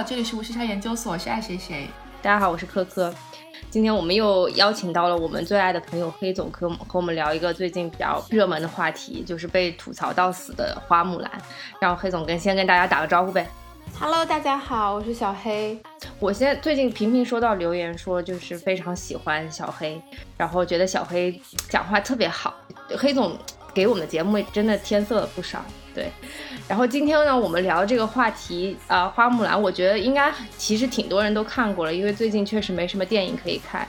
[0.00, 1.86] 好，这里是无时差研究所，我是爱谁谁。
[2.22, 3.12] 大家好，我是科科。
[3.68, 11.30] 今天我们又邀请到了我们最爱的朋友黑总，和和我们聊一个最近比较热门的话题，就是被吐槽到死的花木兰。
[11.82, 13.46] 让黑总跟先跟大家打个招呼呗。
[14.00, 15.78] Hello，大家好，我是小黑。
[16.18, 20.00] 我现在最近频频收到留言说，就是非常喜欢小黑，
[20.38, 21.38] 然后觉得小黑
[21.68, 22.54] 讲话特别好。
[22.96, 23.36] 黑总
[23.74, 25.62] 给我们的节目真的添色了不少。
[25.92, 26.08] 对，
[26.70, 33.84] 然后今天呢，我们聊这个话题啊，花木兰，我觉得应该其实挺多人都看过了，因为最近确实没什么电影可以看，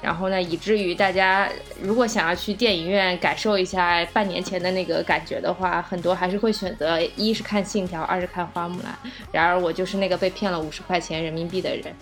[0.00, 1.46] 然后呢，以至于大家
[1.82, 8.90] 如果想要去电影院感受一下半年前的那个感觉的话，很多还是会选择一是看《信条》，二是看《花木兰》。
[9.30, 11.94] 然而我就是那个被骗了五十块钱人民币的人，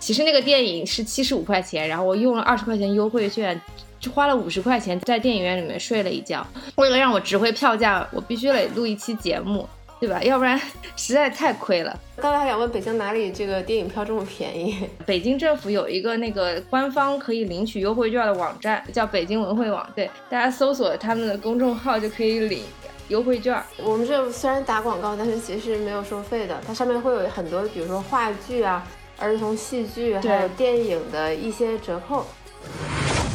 [0.00, 3.60] 其实那个电影是七十五块钱，然后我用了二十块钱优惠券。
[3.98, 9.66] 就花了五十块钱在电影院里面睡了一觉，为了让我值回票价，我必须得录一期节目，
[9.98, 10.22] 对吧？
[10.22, 10.60] 要不然
[10.96, 11.98] 实在太亏了。
[12.16, 14.88] 刚才还想问北京哪里这个电影票这么便宜？
[15.06, 22.62] 北京政府有一个那个官方可以领取优惠券的网站，叫北京文汇网，对，大家搜索他们的公众号就可以领
[23.08, 23.62] 优惠券。
[23.82, 28.86] 我们这虽然打广告，但是其实没有收费的，它上面会有很多，比如说话剧啊、
[29.18, 32.26] 儿童戏剧，还有电影的一些折扣。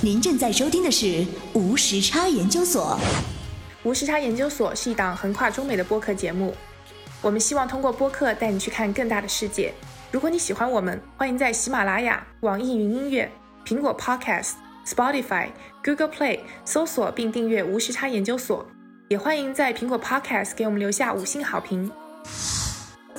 [0.02, 3.00] 您正在收听的是无时差研究所。
[3.83, 6.55] 无时差研究所是一档横跨中美的播客节目，
[7.19, 9.73] 我们希望通过播客带你去看更大的世界。
[10.11, 13.31] 如果你喜欢我们，欢迎在喜马拉雅、网易云音乐、
[13.65, 14.52] 苹果 Podcast、
[14.85, 15.47] Spotify、
[15.83, 18.63] Google Play 搜索并订阅无时差研究所，
[19.07, 21.91] 也欢迎在苹果 Podcast 给我们留下五星好评。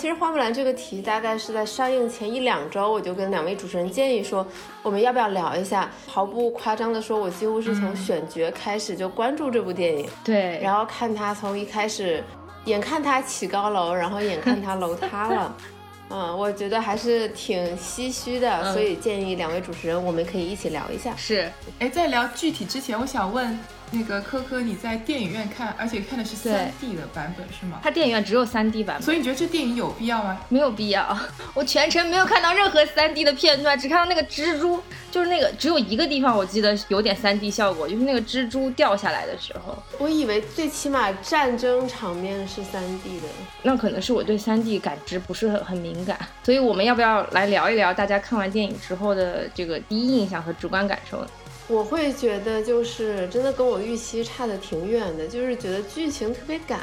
[0.02, 4.44] 其实花木兰这个题大概是在上映前一两周，我就跟两位主持人建议说，
[4.82, 5.88] 我们要不要聊一下？
[6.08, 12.20] 毫不夸张的说，我几乎是从选角开始就关注这部电影，对，然后看他从一开始，
[12.64, 15.56] 眼看他起高楼，然后眼看他楼塌了，
[16.10, 21.14] 嗯，我觉得还是挺唏嘘的，所以建议两位主持人我们可以一起聊一下。
[21.16, 21.48] 是，
[21.78, 23.56] 哎，在聊具体之前，我想问。
[23.92, 27.78] 那个科科，你在电影院看，而且看的是三 D 的版本是吗？
[27.82, 30.40] 它电影院只有三 D 版本，所以你觉得这电影有必要吗？
[30.48, 31.16] 没有必要，
[31.52, 39.76] 我全程没有看到任何三 D 的片段，只看到那个蜘蛛，就是那个只有一个地方我记得有点三 D 效果，就是那个蜘蛛掉下来的时候。
[39.98, 43.26] 我以为最起码战争场面是三 D 的，
[43.62, 51.26] 那可能是我对三 D 感知不是很很敏感，所以我们要不要来聊一聊大家看完电影之后的这个第一印象和直观感受？
[51.72, 56.80] 我会觉得就是真的跟我预期差的挺远的，就是觉得剧情特别赶，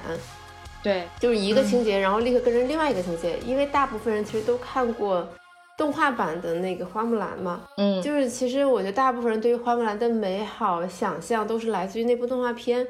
[0.81, 3.38] 对，就是一个情节，然后立刻跟着另外一个情节。
[3.45, 5.27] 因为大部分人其实都看过
[5.77, 12.88] 动画版的那个花木兰嘛，嗯，就是其实我觉得大部分人对于花木兰的美好想象都是来自于那部动画片，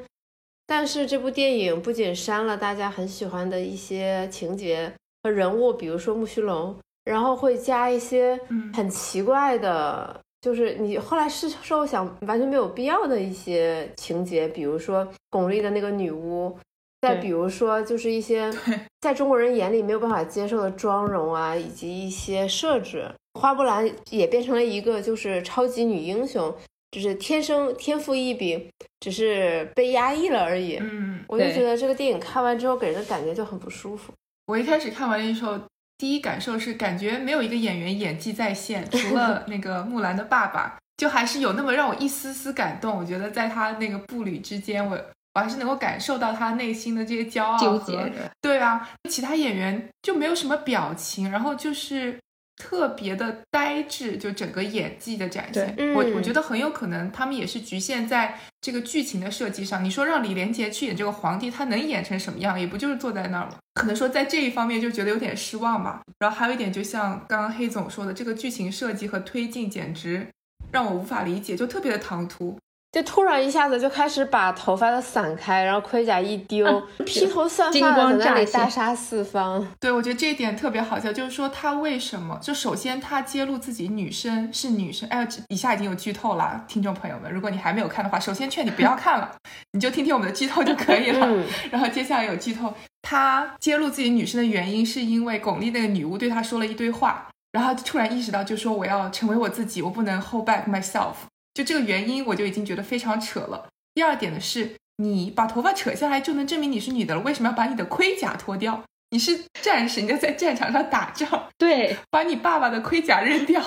[0.66, 4.90] 但是这部电影不仅删了大家很喜欢的一些情节
[5.22, 6.74] 和人物，比如说木须龙，
[7.04, 8.40] 然后会加一些
[8.72, 10.18] 很奇怪的。
[10.40, 16.56] 就是你后来是说想完全没有必要的一些情节，比如说巩俐的那个女巫，
[17.02, 18.50] 再比如说就是一些
[19.02, 23.10] 在中国人眼里没有办法接受的妆容啊，以及一些设置。
[23.38, 26.52] 花木兰也变成了一个就是超级女英雄，
[26.90, 28.68] 就是天生天赋异禀，
[28.98, 30.78] 只是被压抑了而已。
[30.80, 34.12] 嗯，我就觉得这个电影看完之后给人的感觉就很不舒服。
[34.46, 35.60] 我一开始看完的时候。
[36.00, 42.96] 第一感受是感觉没有一个演员演技在线， 除了那个木兰的爸爸，就还是有那么让我一丝丝感动。
[42.96, 44.98] 我觉得在他那个步履之间，我
[45.34, 52.18] 我还是能够感受到他内心的这些骄傲和对啊，其他演员就没有什么表情，然后就是。
[52.60, 59.82] 特别的呆滞，就整个演技的展现，我我觉得很有可能他们也是局限在这个剧情的设计上。
[59.82, 62.60] 你说让李连杰去演这个皇帝，他能演成什么样？
[62.60, 63.56] 也不就是坐在那儿吗？
[63.74, 66.02] 可能说在这一方面就觉得有点失望吧。
[66.18, 70.26] 然后还有一点，就像刚刚黑总说的，这个剧情设计和推进简直
[70.70, 72.58] 让我无法理解，就特别的唐突。
[72.92, 76.66] 就突然一下子就开始把头发都散开，然后盔甲一丢，
[77.06, 79.64] 披头散发的在那里大杀四方。
[79.78, 82.36] 对，我觉得这一点特别好笑，就是说他为什么？
[82.42, 89.36] 就首先他揭露自己女生是女生，哎，以下已经有剧透了，听众朋友们，如果你还没有看的话，首先劝你不要看了，
[89.70, 91.44] 你就听听我们的剧透就可以了。
[91.70, 101.14] 然后接下来有剧透，他揭露自己女生的原因是因为巩俐那个女巫对他说了一堆话，然后突然意识到，就说我要成为我自己，我不能 hold back myself。
[101.54, 103.66] 就这个原因，我就已经觉得非常扯了。
[103.94, 108.82] 第二点呢，是你把头发扯下来就能证明你是女的了，为什么要把你的盔甲脱掉？
[109.10, 113.60] 你是战士，你要在战场上打仗， 对，把你爸爸的盔甲扔掉，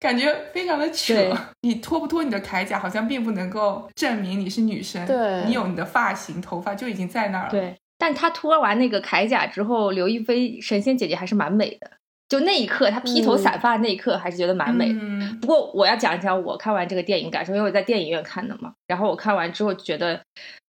[0.00, 1.14] 感觉非常的扯。
[1.60, 5.06] 你脱不脱你的铠甲，好像并不能够证明你是女生。
[5.06, 7.50] 对，你有你的发型、头发就已经在那儿了。
[7.50, 11.90] 对，但他脱完那个铠甲之后，刘亦菲神仙姐姐还是蛮美的。
[12.28, 14.98] 就那一刻，他披头散发那一刻，还是觉得蛮美的。
[15.00, 18.72] 嗯不过我要讲一讲我看完这个电影感受，因为我在电影院看的嘛。
[18.86, 20.20] 然后我看完之后觉得，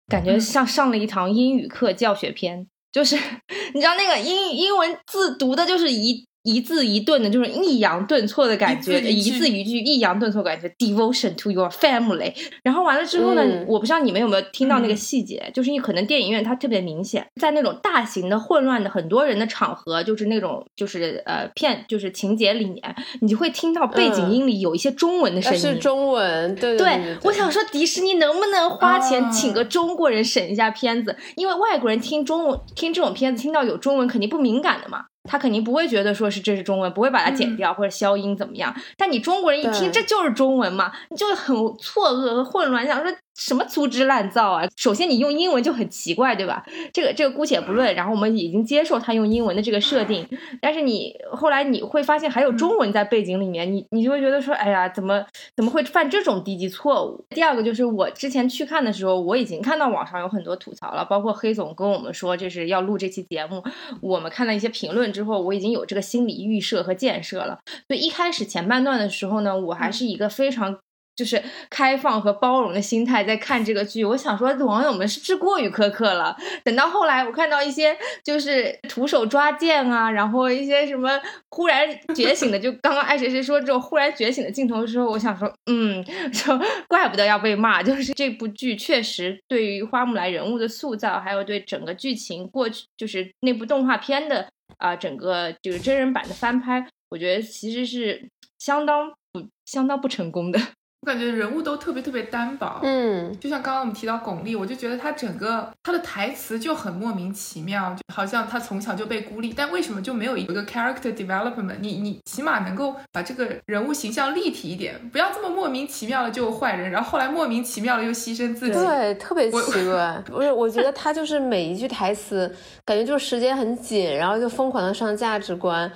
[0.08, 3.16] 感觉像上了一堂英语课教学片，就是
[3.74, 6.26] 你知道那个英英文字读的就是一。
[6.44, 12.34] 一字一顿的，就是抑扬顿挫的感觉，一字一句抑扬顿挫感觉，devotion to your family。
[12.64, 25.60] 然后完了之后呢，嗯我不知道你们有没有听到那个嗯细节，就是你可能电影院它特别明显，在那种大型的混乱的很多人的场合，就是那种就是呃片就是情节里面，你就会听到背景嗯音里有一些中文的声音。
[25.62, 31.16] 那是中文，对对对，我想说，迪士尼能不能花钱啊请个中国人审一下片子？
[31.36, 38.76] 因为外国人听中文听这种片子，听到有中文肯定不敏感的嘛，他肯定不会觉得说是这是中文，不会把它剪掉或者消音怎么样。
[38.98, 44.68] 但你中国人一听这就是中文嘛，你就很错愕和混乱，想说什么粗制滥造啊！
[44.76, 46.64] 首先你用英文就很奇怪，对吧？
[46.92, 50.28] 这个这个姑且不论，然后我们已经接受他用英文的这个设定，
[50.62, 55.26] 但是你后来你会发现还有中文在背景里面，你你就会觉得说，哎呀，怎么
[55.56, 57.26] 怎么会犯这种低级错误？
[57.30, 63.64] 第二个就是我之前去看的时候，我已经看到网上有很多吐槽了，包括黑总跟我们说这是要录这期节目，
[64.02, 67.60] 我们看到一些评论之后，我已经有这个心理预设和建设了。
[67.88, 70.78] 所以一开始前半段的时候呢，我还是一个非常。
[71.20, 76.34] 就是开放和包容的心态在看这个剧，我想说网友们是不是过于苛刻了？
[76.64, 77.94] 等到后来我看到一些
[78.24, 81.20] 就是徒手抓剑啊，然后一些什么
[81.50, 81.86] 忽然
[82.16, 86.02] 觉醒的，就刚刚爱谁谁说这种忽然觉醒的镜头的时候，我想说，嗯，
[86.32, 86.58] 说
[86.88, 100.60] 怪不得要被骂，就是这部剧确实对于花木兰人物的塑造，还有对整个剧情过去就是那部动画片的啊、整个这个真人版的翻拍，我觉得其实是相当不相当不成功的。
[101.02, 102.82] 我感觉人物都特别特别单薄。
[102.84, 111.78] 嗯，就像刚刚我们提到巩俐，我就觉得她整个她的台词就很莫名其妙，就好像她从小就被孤立，但为什么就没有一个 character development？
[111.80, 118.74] 你你起码能够把这个人物形象立体一点，不要这么莫名其妙的就坏人，然后后来莫名其妙的又牺牲自己。
[118.74, 120.22] 对，特别奇怪。
[120.26, 122.54] 不是，我觉得他就是每一句台词，
[122.84, 125.90] 感觉就是时间很紧，然后就疯狂的上价值观，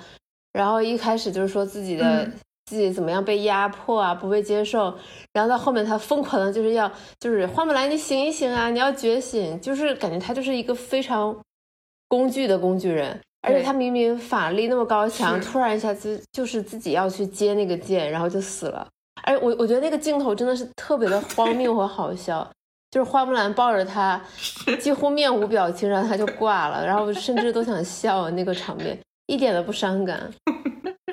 [0.54, 2.32] 然后一开始就是说自己的、嗯
[2.66, 4.94] 自己怎么样被压迫啊，不被接受，
[5.32, 6.90] 然后到后面他疯狂的就是要
[7.20, 11.36] 就是花木兰你醒一醒啊，你要觉醒，就是感觉他就是一个非常
[12.08, 13.20] 工具的工具人。
[13.46, 18.88] 而且他明明法力那么高强，突然一下子就是自己要去接那个剑，然后就死了。
[19.24, 22.50] 而我我觉得那个镜头真的是特别的荒谬和好笑，
[22.90, 24.18] 就是花木兰抱着他，
[24.80, 30.18] 几乎面无表情，然后他就挂了，然后甚至都想笑那个场面，一点都不伤感。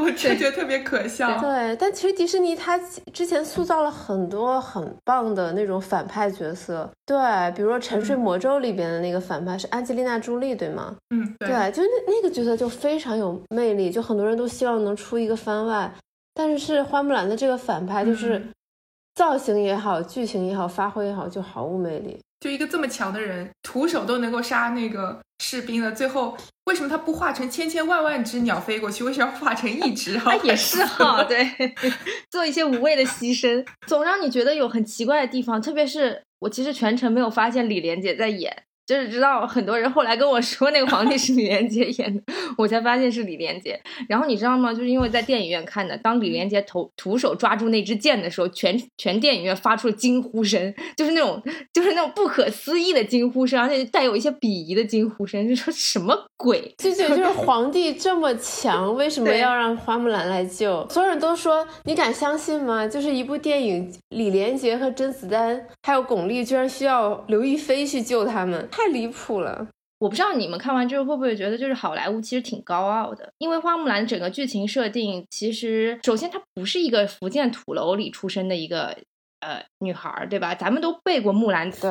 [0.01, 1.39] 我真觉得特别可笑。
[1.39, 2.79] 对，但其实迪士尼它
[3.13, 7.17] 之前塑造了很多很棒的那种反派角色，对，
[7.55, 10.95] 比如说《沉睡魔咒》里边的那个反派是安吉丽娜·朱莉，对吗？
[11.09, 15.93] 嗯，对，对，就是那那个角色就非常有魅力，就很多人都希望能出一个番外，
[16.33, 18.49] 但是是花木兰的这个反派就是嗯
[19.15, 22.17] 造型也好，剧情也好，发挥也好，就毫无魅力。
[22.39, 26.35] 就一个这么强的人，徒手都能够杀那个士兵的，最后
[26.71, 29.03] 为什么他不化成千千万万只鸟飞过去？
[29.03, 30.15] 为什么要化成一只？
[30.19, 31.45] 啊，也是哈， 对，
[32.31, 35.61] 做一些无谓的牺牲，总让你觉得有很奇怪的地方。
[35.61, 42.21] 特别是我其实全程没有发现李连杰在演，就是直到很多人后来跟我说那个皇帝是李连杰演的，
[42.57, 43.79] 我才发现是李连杰。
[44.09, 44.73] 然后你知道吗？
[44.73, 51.41] 就是因为在电影院看的，当李连杰头徒手抓住那支箭的时候，全全电影院发出了惊呼声，就是那种
[51.73, 56.73] 就是那种不可思议的惊呼声，而且带有一些鄙夷的惊呼声，就说什么鬼？
[56.77, 60.87] 就觉得就是皇帝这么强，为什么要让花木兰来救？
[60.89, 62.87] 所有人都说，你敢相信吗？
[62.87, 69.67] 就是一部电影，李连杰和甄子丹还有巩俐，居然需要刘亦菲去救他们，太离谱了。
[69.99, 78.97] 我不知道你们看完之后会不会觉得，就是好莱坞其实挺高傲的，因为花木兰整个剧情设定，其实首先她不是一个福建土楼里出生的一个
[79.41, 80.55] 呃女孩儿，对吧？
[80.55, 81.85] 咱们都背过《木兰辞》，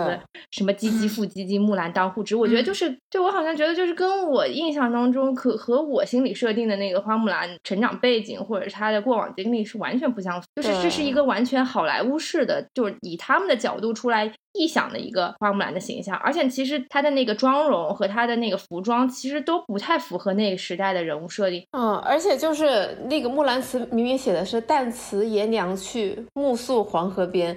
[0.50, 2.34] 什么唧唧复唧唧，木兰当户织。
[2.34, 14.34] 我觉得就是，就我好像觉得就是跟我印象当中可和我心里设定的那个花木兰成长背景或者是她的过往经历是完全不相符，就是这是一个完全好莱坞式的，就是以他们的角度出来。
[14.54, 21.64] 臆想的一个花木兰的形象，而且其实她的那个妆容和她的那个服装，其实都不太符合那个时代的人物设定。
[21.73, 27.57] 嗯，而且就是那个《木兰辞》明明写的是“旦辞爷娘去，暮宿黄河边”，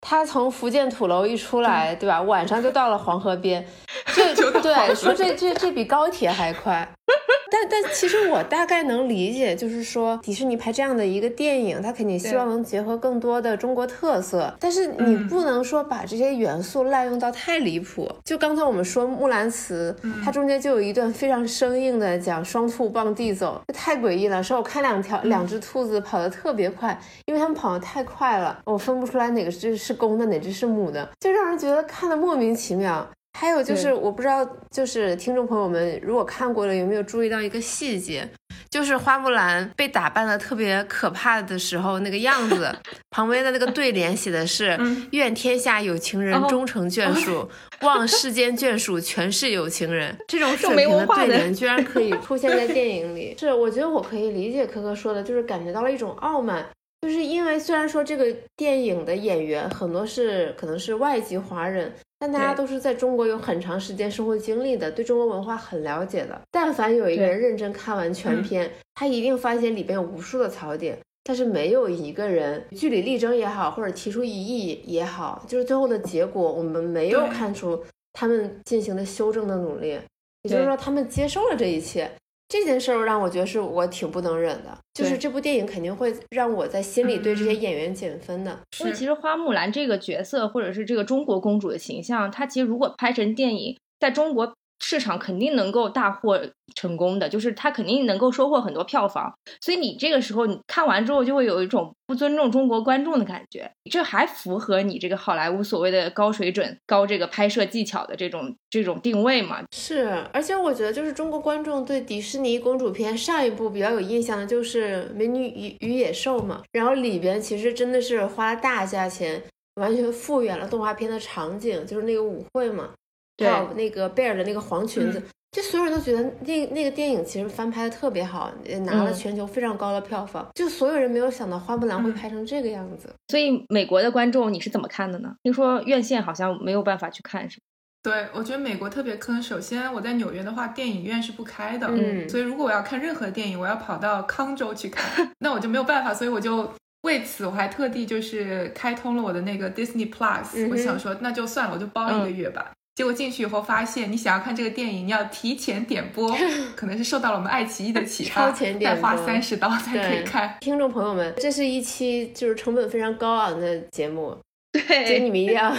[0.00, 2.22] 他从福建土楼一出来，对吧？
[2.22, 3.66] 晚上就到了黄河边，
[4.14, 6.88] 这 对说这这这比高铁还快。
[7.50, 18.10] 但但其实我大概能理解，就是说迪士尼拍这样的一个电影，它肯定希望能结合更多的中国特色，但是你不能说把这些元素滥用到太离谱。
[18.24, 19.94] 就刚才我们说《木兰辞》，
[20.24, 24.42] 它中间就有一段非常生硬的讲双兔傍地走，太诡异了。
[24.42, 33.08] 说我看两条两只兔子跑得特别快，因为它们跑得太快了，我分不出来哪个是是公的，哪只是母的，就让人觉得看得莫名其妙。
[33.38, 38.28] 还有就是，我不知道，就是听众朋友们如果看过了，有没有注意到一个细节，
[38.68, 42.68] 就是花木兰被打扮的特别可怕的时候那个样子，
[43.10, 44.76] 旁边的那个对联写的是
[45.12, 47.48] “愿天下有情人终成眷属，
[47.82, 50.12] 望世间眷属全是有情人”。
[50.26, 56.66] 这种水平的对联居然可以 出现在电影里，是我觉得我可以理解可可说的，就是感觉到了一种傲慢，
[57.02, 58.26] 就是因为虽然说这个
[58.56, 61.94] 电影的演员很多是可能是外籍华人。
[62.18, 66.40] 但大家都是在中国有很长时间生活经历的，对中国文化很了解的。
[66.50, 77.80] 但凡有一个人认真看完全篇，他一定发现里边有无数的槽点，但是没有一个人据理力争也好，或者提出异议也好，就是最后的结果，我们没有看出
[78.12, 79.98] 他们进行的修正的努力，
[80.42, 82.10] 也就是说，他们接受了这一切。
[82.48, 88.58] 这件事儿让我觉得是我挺不能忍的，就是这部电影肯定会让我在心里对这些演员减分的。
[88.80, 94.54] 因为其实花木兰这个角色，或者是这个中国公主的形象，它其实如果拍成电影，在中国。
[94.80, 96.40] 市场肯定能够大获
[96.74, 99.32] 成功的，就是它肯定能够收获很多票房。
[99.60, 103.70] 所以你这个时候你看完之后，就会有一种不尊重中国观众的感觉。
[103.90, 109.62] 这还符合你这个好莱坞所谓的高水准、高这个拍摄技巧的这种这种定位吗？
[109.72, 119.42] 是，而且我觉得就是中国观众对迪士尼公主片上一部比较有印象的就是《美女与与野兽》嘛，然后里边其实真的是花了大价钱，
[119.74, 122.90] 完全复原了动画片的场景，就是那个舞会嘛。
[123.38, 128.52] 还有那个贝尔的那个黄裙子，就所有人都觉得那那个电影其实翻拍的特别好，
[128.84, 130.46] 拿了全球非常高的票房。
[130.54, 133.08] 就所有人没有想到花木兰会拍成这个样子。
[133.28, 135.34] 所以美国的观众你是怎么看的呢？
[135.42, 137.62] 听说院线好像没有办法去看，是吗
[138.00, 139.42] 对，我觉得美国特别坑。
[139.42, 146.14] 首先我在纽约的话，电影院是不开的，嗯，所以如果我要看任何电影，我要跑到康州去看， 那我就没有办法。
[146.14, 146.70] 所以我就
[147.02, 152.70] 为此我还特地就是开通了我的那个 Disney Plus，我想说那就算了，我就包一个月吧。
[152.98, 156.36] 结果进去以后发现，你想要看这个电影，你要提前点播，
[156.74, 160.56] 可能是受到了我们爱奇艺的启发，再花三十刀才可以看。
[160.60, 164.36] 听众朋友们，这是一期就是成本非常高昂的节目，
[164.72, 165.72] 对，所以你们一定要。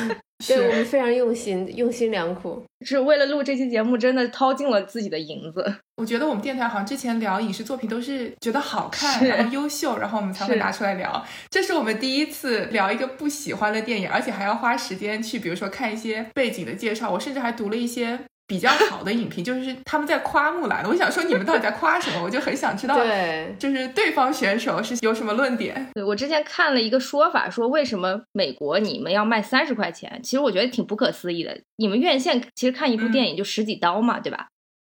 [0.48, 5.76] 对我们非常用心， 用心良苦，是为了录这期节目，真的掏尽了自己的银子。
[5.98, 11.26] 我觉得我们电台好像之前聊影视作品都是觉得好看，然后优秀，然后我们才会拿出来聊。
[11.50, 17.12] 这是我们第一次聊一个不喜欢的电影，而且还要花时间去，比如说看一些背景的介绍。
[17.12, 18.20] 我甚至还读了一些。
[18.50, 22.24] 比较好的影评就是他们在夸木兰，我想说你们到底在夸什么？
[22.24, 25.92] 我就很想知道，对，就是对方选手是有什么论点？
[25.94, 30.20] 对我之前看了一个说法，说为什么美国你们要卖三十块钱？
[30.24, 31.56] 其实我觉得挺不可思议的。
[31.78, 34.48] 你们院线其实看一部电影就十几刀嘛，对吧？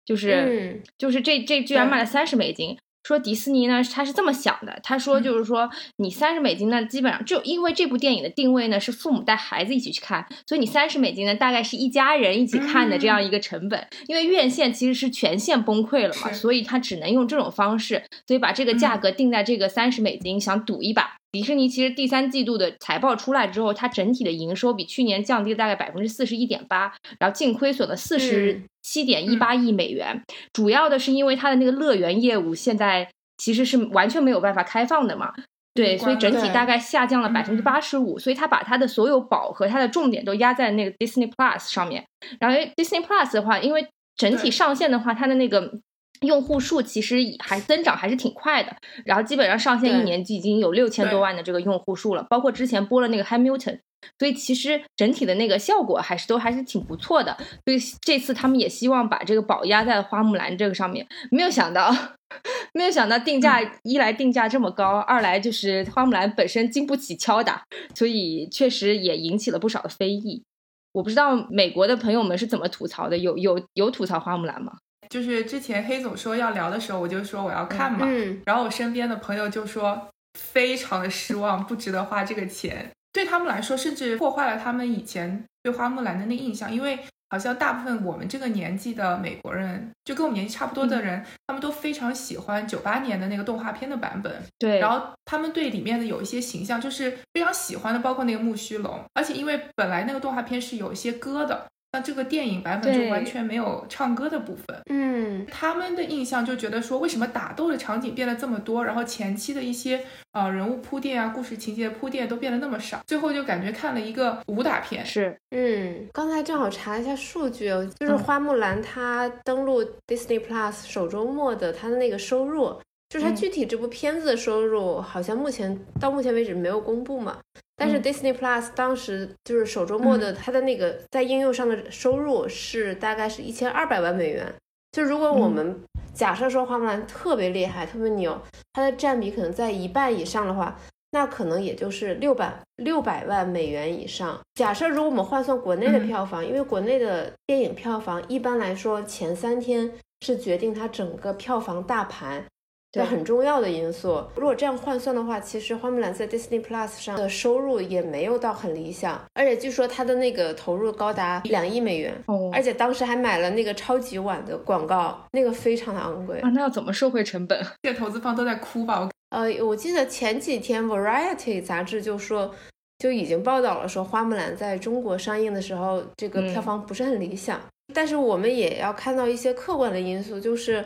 [0.07, 2.78] 就是就是这这居然卖了三十美金。
[3.11, 4.79] 说迪士尼呢，他是这么想的。
[4.85, 13.85] 他说，就是说，你三十美金呢，基本上就因为这部电影的定位呢是父母带孩子一起去看，所以你三十美金呢，大概是一家人一起看的这样一个成本。
[14.07, 21.20] 因为院线其实是全线崩溃了嘛，所以他只能用这种方式，所以把这个价格定在这个三十美金，想赌一把。
[21.32, 30.22] 迪士尼其实第三季度的财报出来之后，它整体的营收比去年降低了大概百分之四十一点八，然后净亏损了四十七点一八亿美元。
[30.52, 33.08] 主要的是因为它的那个乐园业务现在
[33.38, 35.32] 其实是完全没有办法开放的嘛，
[35.72, 38.18] 对，所以整体大概下降了百分之八十五。
[38.18, 42.04] 所以它把它的所有宝和它的重点都压在那个 Disney Plus 上面。
[42.40, 45.80] 然后 Disney Plus 的话，因为整体上线的话，它的那个。
[46.27, 53.81] 用户数其实还增长还是挺快的，然后基本上上线一年就已经有六千多万的这个用户数了，包括之前播了那个 Hamilton，
[54.19, 57.37] 所以其实整体的那个效果还是都还是挺不错的。
[57.65, 61.91] 所以这次他们也希望把这个宝压在花木兰这个上面，没有想到，
[62.75, 67.62] 没有想到定价一来定价这么高，二来就是花木兰本身经不起敲打，
[67.95, 70.45] 所以确实也引起了不少的非议。
[70.93, 74.77] 我不知道美国的朋友们是怎么吐槽的，有有有吐槽花木兰吗？
[75.11, 82.90] 就是之前黑总说要聊的时候，我就说我要看嘛，嗯然后我身边的朋友就说非常的失望，不值得花这个钱。
[83.12, 86.97] 对他们来说，甚至破坏了他们以前对花木兰的那印象，因为
[87.29, 94.33] 好像大部分我们这个年纪的美国人，就跟我们年纪差不多的人，他们都非常喜欢九八年的那个动画片的版本。
[94.61, 101.67] 对，然后他们对里面的有一些形象就是非常喜欢的，包括那个木须龙，而且因为本来那个动画片是有一些歌的。
[101.92, 104.76] 那这个电影版本就完全没有唱歌的部分。
[104.90, 115.04] 嗯，他们的印象就觉得说，为什么打斗的场景变得这么多，然后前期的一些呃人物铺垫啊、故事情节铺垫都变得那么少，最后就感觉看了一个武打片。
[115.04, 122.80] 是嗯，刚才正好查了一下数据哦，就是嗯花木兰她登陆 Disney Plus 首周末的她的那个收入，
[123.11, 127.38] 就是它嗯具体这部片子的收入，好像目前到目前为止没有公布嘛。
[127.76, 134.47] 但是嗯 Disney Plus 当时就是首周末的它的那个在应用上的收入是大概是一千二百万美元。
[134.93, 135.81] 就如果我嗯们
[136.14, 138.40] 假设说花木兰特别厉害、特别牛，
[138.73, 140.79] 它的占比可能在一半以上的话，
[141.11, 144.38] 那可能也就是六百六百万美元以上。
[144.55, 149.90] 假设如果我们换算国内的嗯票房，因为国内的电影票房一般来说前三天
[150.21, 152.45] 是决定它整个票房大盘。
[152.92, 154.25] 对很重要的因素。
[154.35, 166.40] 如果这样换算的话，其实花木兰在 Disney Plus 上的收入也没有到很理想，而且据说它的那个投入高达两亿美元，哦而且当时还买了那个超级碗的广告，那个非常的昂贵。
[166.40, 167.64] 啊，那要怎么收回成本？
[167.82, 169.00] 这些投资方都在哭吧？
[169.00, 172.52] 我呃，我记得前几天 Variety 杂志就说，
[172.99, 177.61] 就已经报道了说花木兰在中国上映的时候，这个票嗯房不是很理想。
[177.94, 180.85] 但是我们也要看到一些客观的因素，就是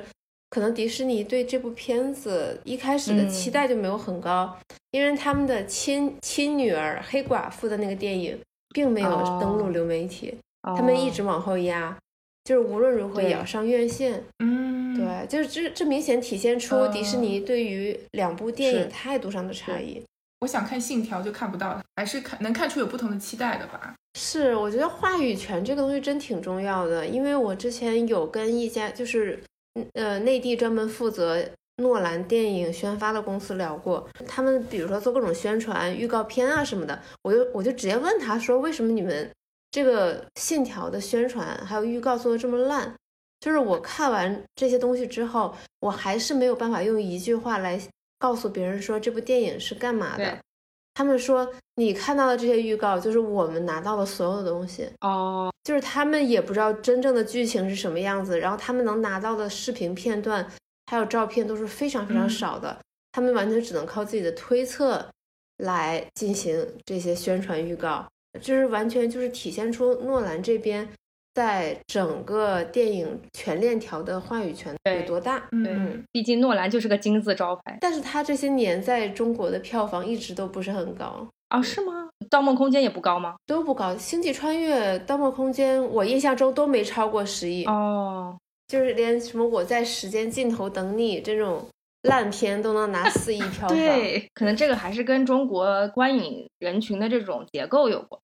[0.54, 4.56] 可能迪士尼对这部片子一开始的期嗯待就没有很高，
[4.92, 10.32] 因为他们的亲亲女儿黑寡妇的那个电影并没有登陆哦流媒体，
[10.62, 11.98] 他们一直往后压，
[12.44, 14.22] 就是无论如何也要上院线。
[14.38, 20.00] 嗯，对，就是这这明显体现出迪士尼对于两部电影态度上的差异。
[20.42, 23.96] 我想看《信条》就看不到了，还是看能看出有不同的期待的吧？
[24.16, 29.42] 是，我觉得话语权这个东西真挺重要的，因为我之前有跟一家就是嗯
[29.94, 31.44] 呃内地专门负责
[31.76, 39.30] 诺兰电影宣发的公司聊过，他们比如说做各种宣传、预告片啊什么的，我就我就直接问他说，为什么你们
[39.70, 42.94] 这个信条的宣传还有预告做的这么烂？
[43.40, 47.78] 就是我看完这些东西之后，我还是没有办法用一句话来
[48.18, 50.38] 告诉别人说这部电影是干嘛的。
[50.94, 60.48] 他们说你看到的这些预告就是我们拿到的所有的东西，哦，就是他们也不知道真正的剧情是什么样子，然后他们能拿到的视频片段
[60.86, 62.30] 还有照片都是非常非常嗯。
[62.30, 62.78] 少的，
[63.12, 65.04] 他们完全只能靠自己的推测
[65.58, 68.06] 来进行这些宣传预告，
[68.40, 70.88] 就是完全就是体现出诺兰这边
[71.34, 75.38] 在整个电影全链条的话语权有多大。
[75.50, 82.08] 对嗯，毕竟诺兰就是个金字招牌但是他这些年在中国的票房一直都不是很高，啊，是吗？
[82.28, 83.34] 《盗梦空间》也不高吗？
[83.46, 83.90] 都不高。
[83.98, 87.64] 《星际穿越》《盗梦空间》，我印象中都没超过十亿。
[87.64, 91.66] 哦，就是连什么我在时间尽头等你这种
[92.02, 93.76] 烂片都能拿 四亿票房。
[93.76, 98.20] 对，可能这个还是跟中国观影人群的这种结构有关。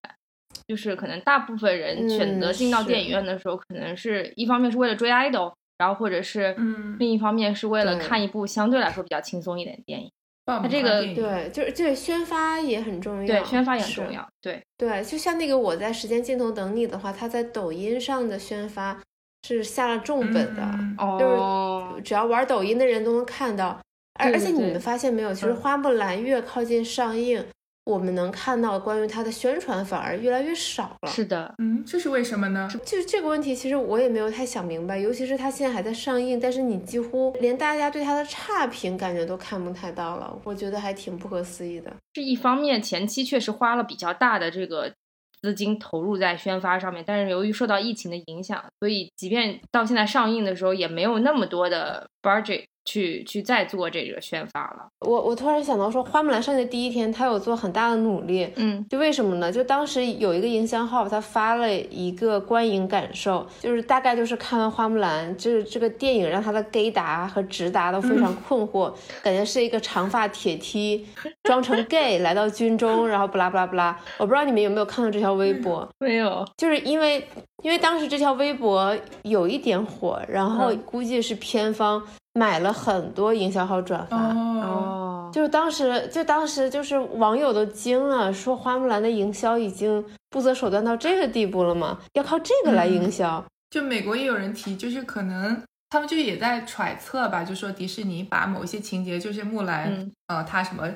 [0.71, 10.09] 就是可能大部分人选择进到电影院的时候，可能是一方面是为了追 idol，然后或者是嗯另一方面是为了看一部相对来说比较轻松一点的电影。
[10.45, 14.13] 它这个对，就是这个宣发也很重要，对，宣发也很重。
[14.13, 14.25] 要。
[14.41, 18.97] 对，对，就像那个我在时间尽头等你的话，它在抖音上的宣发
[19.45, 23.77] 是下了重本的，嗯哦，只要玩抖音的人都能看到。
[24.17, 27.43] 而而且你们发现没有，其实嗯花木兰越靠近上映，
[27.83, 31.09] 我们能看到关于它的宣传反而越来越少了。
[31.09, 32.69] 是的，嗯，这是为什么呢？
[32.85, 41.91] 就是这个问题，其实我也没有太想明白，尤其是它现在还在上映，但是你几乎连大家对它的差评感觉都看不太到了，我觉得还挺不可思议的。
[42.13, 44.93] 是一方面，前期确实花了比较大的这个
[45.41, 54.85] 资金投入在宣发上面，但是由于受到疫情的影响，所以即便到现在上映的时候，也没有那么多的 budget 去去再做这个宣发了。
[54.99, 59.49] 我我突然想到说，花木兰上映的第一天，他有做很大的努力，嗯，就为什么呢？
[59.49, 71.07] 就当时有一个营销号，他发了一个观影感受，就是大概就是看完花木兰，就是这个电影让他的 gay 达和直达都非常困惑，感觉是一个长发铁梯
[71.43, 73.97] 装成 gay 来到军中，然后不拉不拉不拉。
[74.17, 77.25] 我不知道你们有没有看到这条微博，没有，就是因为
[77.61, 82.01] 因为当时这条微博有一点火，然后嗯估计是片方
[82.33, 84.17] 买了很多营销号转发。
[84.17, 91.99] 哦，哦，就是当时，就当时就是网友都惊了，说花木兰的营销已经不择手段到这个地步了吗？
[92.13, 93.43] 要靠这个来营销？
[93.69, 100.89] 就美国也有人提，就是可能他们就也在揣测吧，就说迪士尼把某一些情节，就是木兰，嗯呃，她什么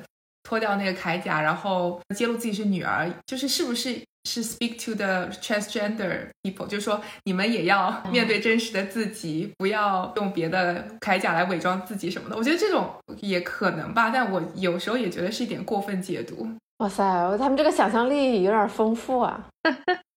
[0.45, 12.37] 脱掉那个铠甲，然后揭露自己是女儿，就是是不是是 speak to the transgender people，就是说你们也要面对真实的自己，不要用别的铠甲来伪装自己什么的。
[12.37, 12.89] 我觉得这种
[13.21, 16.47] 也可能吧，但我有时候也觉得是一点过分解读。
[16.77, 17.03] 哇塞，
[17.37, 19.47] 他们这个想象力有点丰富啊！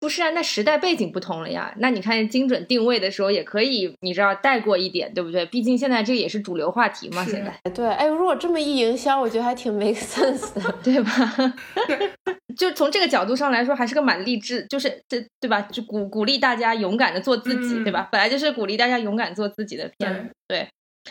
[0.01, 1.75] 不是啊，那时代背景不同了呀。
[1.79, 5.45] 那你看精准定位的时候，也可以，你知道带过一点，对不对？
[5.47, 7.25] 毕竟现在这也是主流话题嘛。
[7.25, 11.11] 现在对，哎，如果这么一营销，我觉得还挺 make sense 的， 对吧？
[12.57, 15.61] 就从这个角度上来说，还是个蛮励志，就是这对吧？
[15.63, 18.09] 就鼓鼓励大家勇敢的做自己，对吧？
[18.13, 20.69] 本来就是鼓励大家勇敢做自己的片，对。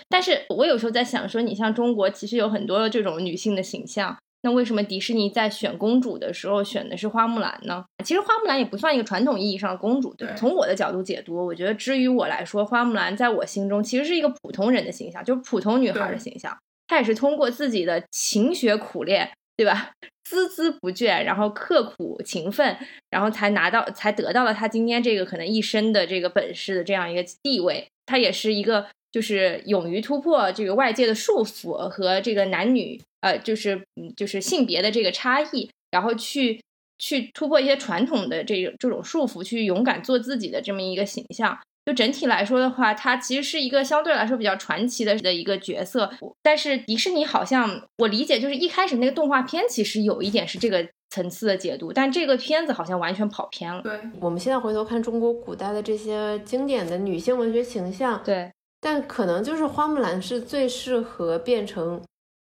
[0.10, 4.16] 但是我有时候在想，说你像中国，其实有很多这种女性的形象。
[4.42, 7.84] 那为什么迪士尼在选公主的时候选的是花木兰呢？
[8.04, 10.14] 其实花木兰也不算一个传统意义上的公主。
[10.14, 16.56] 对，从我的角度解读，我觉得，至于我来说，花木兰在我心中其实是一个普通人的形象，就是普通女孩的形象。
[16.88, 19.92] 她也是通过自己的勤学苦练，对吧？
[20.30, 22.78] 孜孜不倦，然后刻苦勤奋，
[23.10, 27.88] 然后才拿到，才得到了她今天这个可能一生的这个本事的这样一个地位。
[28.06, 28.88] 她也是一个。
[29.10, 33.82] 就是勇于突破这个外界的束缚和这个男女呃，就是
[34.16, 36.62] 就是性别的这个差异，然后去
[36.98, 41.58] 去突破一些传统的这种这种束缚，去勇敢做自己的这么一个形象。
[41.86, 46.12] 就整体来说的话，它其实是一个相对来说比较传奇的的一个角色。
[46.44, 53.82] 但是迪士尼好像我理解，就是一开始那个动画片其实有一点是这个层次的解读，但这个片子好像完全跑偏了。
[53.82, 58.52] 对，我们现在回头看中国古代的这些经典的女性文学形象，对。
[58.82, 62.02] 但可能就是花木兰是最适合变成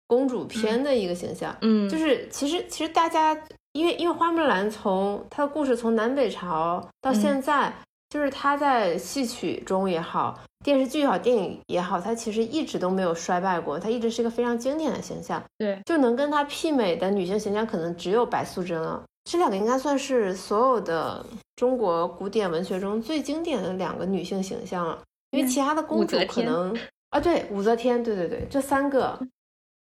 [0.07, 3.35] 公主片的一个形象，嗯，就是其实其实大家
[3.71, 7.73] 因为因为花木兰从她的故事从南北朝到现在，
[8.09, 25.01] 就是她在戏曲中也好，电视剧也好，电影也好，她其实一直都没有衰败过，她一直是一个非常经典的形象，对，就能跟她媲美的女性形象可能只有白素贞了，这两个应该算是所有的中国古典文学中最经典的两个女性形象了。
[25.31, 26.77] 因为其他的公主可能。
[27.11, 29.17] 啊，对武则天，对对对，这三个，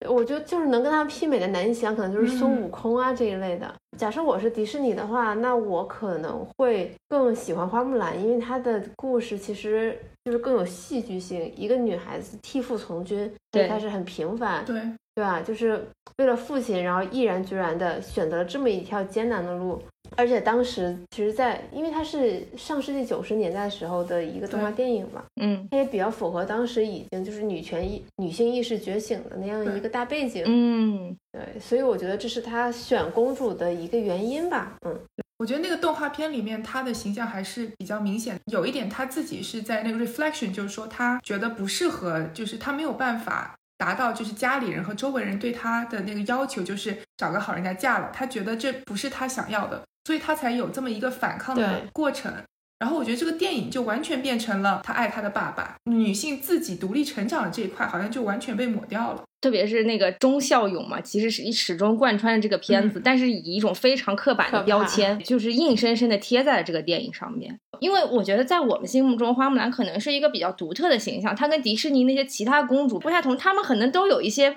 [0.08, 3.74] 我觉得就是能跟他媲美的男性可能就是孙悟空啊这一类的。
[3.96, 11.52] 假设我是迪士尼的话，那我可能会更喜欢花木兰，因为她的故事其实就是更有戏剧性。
[11.56, 14.82] 一个女孩子替父从军，对，她是很平凡，对
[15.14, 15.40] 对啊？
[15.40, 15.86] 就是
[16.18, 19.80] 为了父亲，然后毅然决然的选择了这么一条艰难的路。
[20.16, 34.96] 而且当时其实，在因为它是上世纪九十年代时候的一个动画电影嘛，嗯，它也比较符合当时已经就是女权意、女性意识觉醒的那样一个大背景，嗯，对，所以我觉得这是他选公主的一个原因吧，嗯，
[35.38, 49.82] 我觉得那个动画片里面她的形象还是比较明显，有一点她自己是在那个 reflection，就是说她觉得不适合，就是她没有办法达到就是家里人和周围人对她的那个要求，就是找个好人家嫁了，她觉得这不是她想要的。
[50.06, 52.30] 所以他才有这么一个反抗的过程，
[52.78, 59.22] 然后我觉得这个电影就完全变成了他爱他的爸爸，女性自己独立成长的这一块好像就完全被抹掉了。
[59.40, 67.54] 特别是那个忠孝勇嘛，其实是始终贯穿着这个片子，但是以一种非常刻板的标签，就是硬生生的贴在了这个电影上面。
[67.80, 74.56] 因为我觉得在我们心目中，花木兰可能是一个比较独特的形象，她跟迪士尼那些其他公主不太同，她们可能都有一些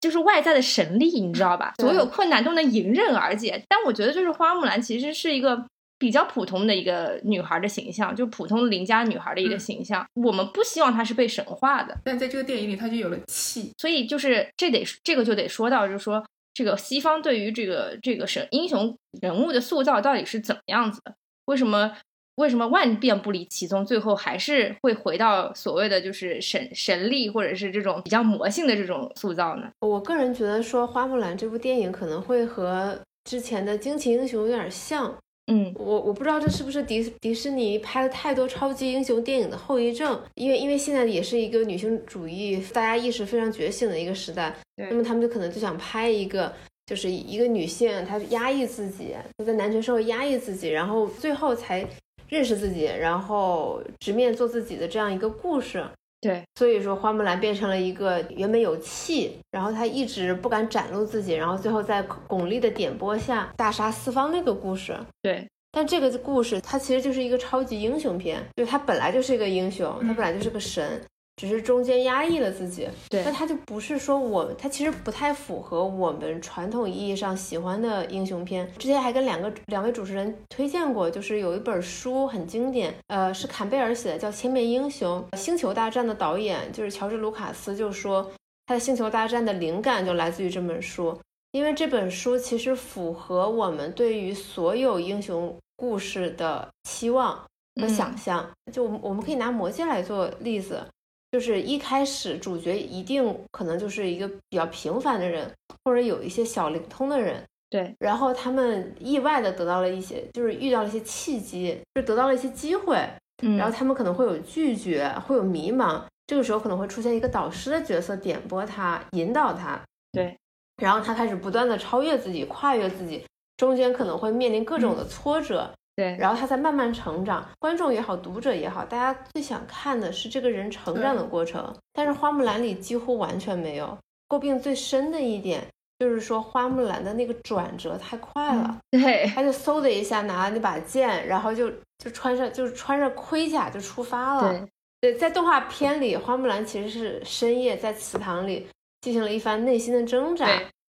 [0.00, 1.74] 就是外在的神力，你知道吧？
[1.80, 3.60] 所有困难都能迎刃而解。
[3.68, 5.64] 但我觉得就是花木兰其实是一个。
[5.98, 10.06] 比较普通的一个女孩的形象，就普通邻家女孩的一个形象。
[10.14, 13.72] 我们不希望她是被神化的，但在这个电影里，她就有了气。
[13.76, 21.12] 所以就是这得这个就得说到，就是说这个西方对于这个这个神英雄人物的塑造到底是怎么样子的？
[21.46, 21.92] 为什么
[22.36, 29.68] 为什么万变不离其宗，最后还是会回到所谓的就是神神力或者是这种比较魔性的这种塑造呢？
[29.80, 35.12] 我个人觉得说《花木兰》这部电影可能会和之前的《惊奇英雄》有点像。
[35.50, 46.52] 嗯，我我不知道这是不是迪迪士尼拍了太多超级英雄电影的后遗症，因为因为现在也是一个女性主义大家意识非常觉醒的一个时代，那么他们就可能就想拍一个，
[46.84, 51.86] 就是一个女性她压抑自己，她在男权社会压抑自己，然后最后才
[52.28, 55.82] 认识自己，然后直面做自己的这样一个故事。
[56.20, 64.98] 对，所以说花木兰变成了一个原本有气，然后她一直不敢展露自己，然后最后在巩俐的点拨下大杀四方那个故事。
[65.22, 71.00] 对，但这个故事它其实就是一个超级英雄片，就是他本来就是一个英雄，他本来就是个神。
[71.38, 78.68] 只是中间压抑了自己，对，那他就不是说我，他其实不太符合我们传统意义上喜欢的英雄片。
[78.76, 85.24] 之前还跟两个两位主持人推荐过，就是有一本书很经典，呃，是坎贝尔写的，叫《千面英雄》。
[85.36, 88.28] 星球大战的导演就是乔治卢卡斯，就说
[88.66, 91.16] 他的星球大战的灵感就来自于这本书。
[91.52, 97.42] 因为这本书其实符合我们对于所有英雄故事的期望
[97.80, 98.46] 和想象。
[98.70, 100.82] 就我们我们可以拿《魔戒》来做例子，
[101.30, 105.52] 就是一开始主角一定可能就是一个比较平凡的人，
[105.84, 107.42] 或者有一些小灵通的人。
[107.70, 112.96] 对，然后他们意外的得到了一些，就是遇到了一些契机，就得到了一些机会。
[113.42, 119.78] 嗯，然后他们可能会有拒绝，会有迷茫，这个时候可能会出现一个导师的角色，点拨他，引导他。
[120.12, 120.34] 对，
[120.76, 123.22] 然后他开始不断的超越自己，跨越自己，
[123.58, 125.70] 中间可能会面临各种的挫折。
[125.98, 127.44] 对，然后他在慢慢成长。
[127.58, 131.74] 观众也好，读者也好，大家最想看的是这个人成长的过程。
[131.92, 133.98] 但是花木兰里几乎完全没有。
[134.28, 135.66] 诟病最深的一点
[135.98, 138.78] 就是说花木兰的那个转折太快了。
[138.92, 144.52] 对，他就嗖的一下拿了那把剑，然后就就穿上就是穿着盔甲就出发了。
[145.00, 148.68] 对，对，在动画片里，花木兰其实是深夜在祠堂里
[149.00, 150.46] 进行了一番内心的挣扎，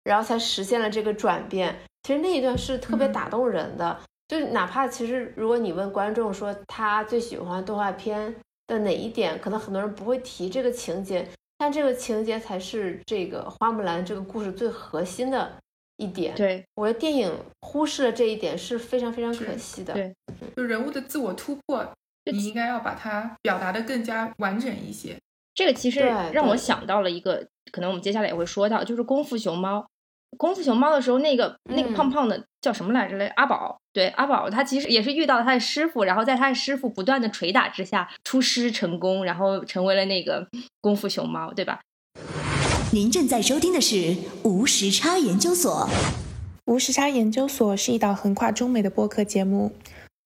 [0.03, 1.75] 然后才实现了这个转变。
[2.03, 3.97] 其实那一段是特别打动人的。
[4.31, 8.33] 就哪怕其实，如果你问观众说他最喜欢动画片
[8.65, 15.51] 的哪一点，可能很多人不会提这个情节，但这个情节才是这个花木兰这个故事最核心的
[15.97, 16.33] 一点。
[16.33, 19.93] 对，我觉得电影忽视了这一点是非常非常可惜的。
[19.93, 20.15] 对，
[20.55, 21.85] 就人物的自我突破，
[22.31, 25.17] 你应该要把它表达的更加完整一些。
[25.53, 25.99] 这个其实
[26.31, 29.79] 让我想到了一个，可能我们接下来也会说到，就是《功夫熊猫》。
[30.37, 33.27] 功夫熊猫的时候，那个那个胖胖的叫什么来着嘞？
[33.35, 40.47] 阿宝，对，阿宝，他其实也是遇到了他的师傅，然后在他的师傅不断的捶打之下出师成功，然后成为了那个
[40.79, 41.79] 功夫熊猫，对吧？
[42.93, 45.87] 您正在收听的是无时差研究所。
[46.65, 49.73] 无时差研究所是一档横跨中美的播客节目，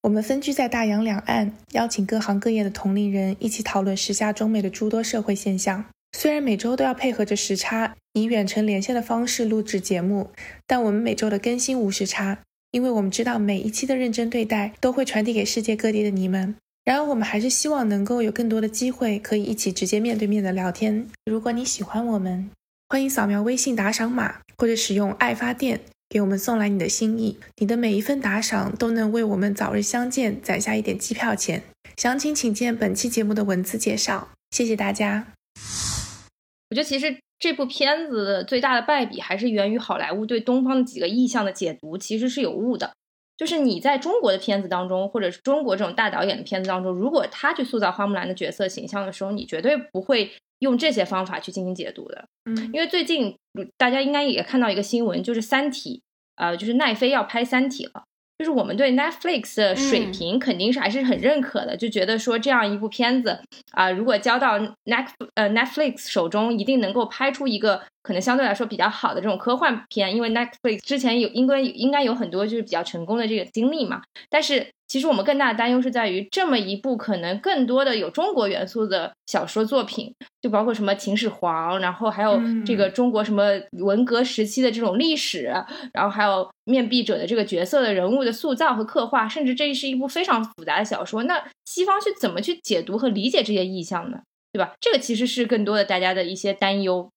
[0.04, 5.86] 我们分居在大洋两岸，邀请各行各业的同龄人一起讨论时下中美的诸多社会现象。
[6.18, 10.32] 虽然每周都要配合着时差，以远程连线的方式录制节目，
[10.66, 12.40] 但我们每周的更新无时差，
[12.72, 16.56] 因为我们知道每一期的认真对待都会传递给世界各地的你们。
[16.86, 21.06] 然而，我们还是希望能够有更多的机会可以一起直接面对面的聊天。
[21.26, 22.50] 如果你喜欢我们，
[22.88, 27.38] 欢迎扫描微信打赏码，或者使用爱发电给我们送来你的心意。
[27.58, 31.64] 你的每一份打赏都能为我们早日相见攒下一点机票钱。
[31.98, 34.30] 详情请见本期节目的文字介绍。
[34.52, 35.28] 谢谢大家。
[36.70, 42.92] 我觉得其实这部片子最大的败笔还是源于好莱坞对东方的几个意象的解读，其实是有误的。
[43.38, 52.26] 就是你在中国的片子当中，或者是中国这种大导演的片子当中，如果他去塑造花木兰的角色形象的时候，你绝对不会用这些方法去进行解读的。
[52.46, 53.36] 嗯，因为最近
[53.78, 56.02] 大家应该也看到一个新闻，就是《三体》
[56.42, 58.04] 呃，就是奈飞要拍《三体》了。
[58.38, 63.40] 就是我们对 Netflix 的水平肯定是还是很认可的，就觉得说这样一部片子
[63.72, 74.68] 啊，如果交到 Net 呃 Netflix 手中，一定能够拍出一个可能相对来说比较好的这种科幻片，因为 Netflix 之前有应该应该有很多就是比较成功的这个经历嘛，但是。
[74.88, 85.52] 其实我们更大的担忧是在于，这么一部可能更多的有中国元素的小说作品，就包括什么秦始皇，然后还有这个中国什么文革时期的这种历史，
[85.92, 91.24] 然后还有面壁者的这个角色的人物的塑造和刻画，甚至这是一部非常复杂的小说。
[91.24, 94.20] 那西方去怎么去解读和理解这些意象呢？
[94.54, 94.74] 对吧？
[94.80, 97.10] 这个其实是更多的大家的一些担忧。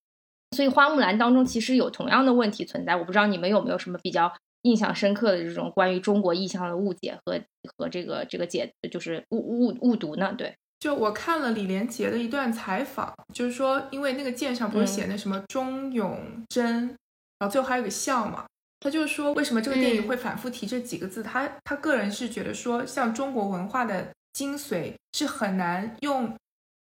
[0.57, 2.96] 所以花木兰当中其实有同样的问题存在。
[2.96, 4.33] 我不知道你们有没有什么比较。
[4.62, 7.40] 印象深刻的这种关于中国意象的误解和
[7.77, 10.35] 和这个这个解就是误误误读呢？
[10.37, 16.97] 对，就我看了李连杰的一段采访，就是说，因为那个剑上不是写那什么钟永贞，
[17.38, 18.47] 然后最后还有个笑嘛，
[18.81, 21.23] 他就是说为什么这个电影会反复提这几个字？
[21.23, 26.35] 他他个人是觉得说，像中国文化的精髓是很难用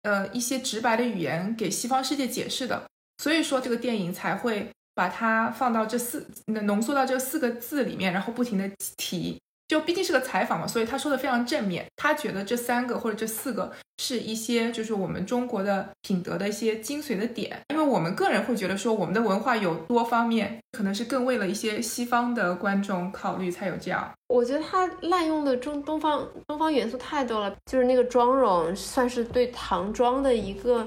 [0.03, 2.85] 呃一些直白的语言给西方世界解释的，
[3.19, 4.71] 所以说这个电影才会。
[5.01, 6.27] 把它放到这四，
[6.67, 11.87] 浓缩到这四个字里面，然后不停的提，就毕竟是个采访嘛，所以他说的非常正面。
[11.97, 17.59] 他觉得这三个或者这四个是一些就是我们中国的品德的一些精髓的点。
[17.71, 24.13] 因为我们个人会觉得说，我们的文化有多方面，可能是更为了一些西方的观众考虑才有这样。
[24.29, 30.87] 我觉得他滥用的中东方东方元素太多了，就是那个妆容算是对唐装的一个。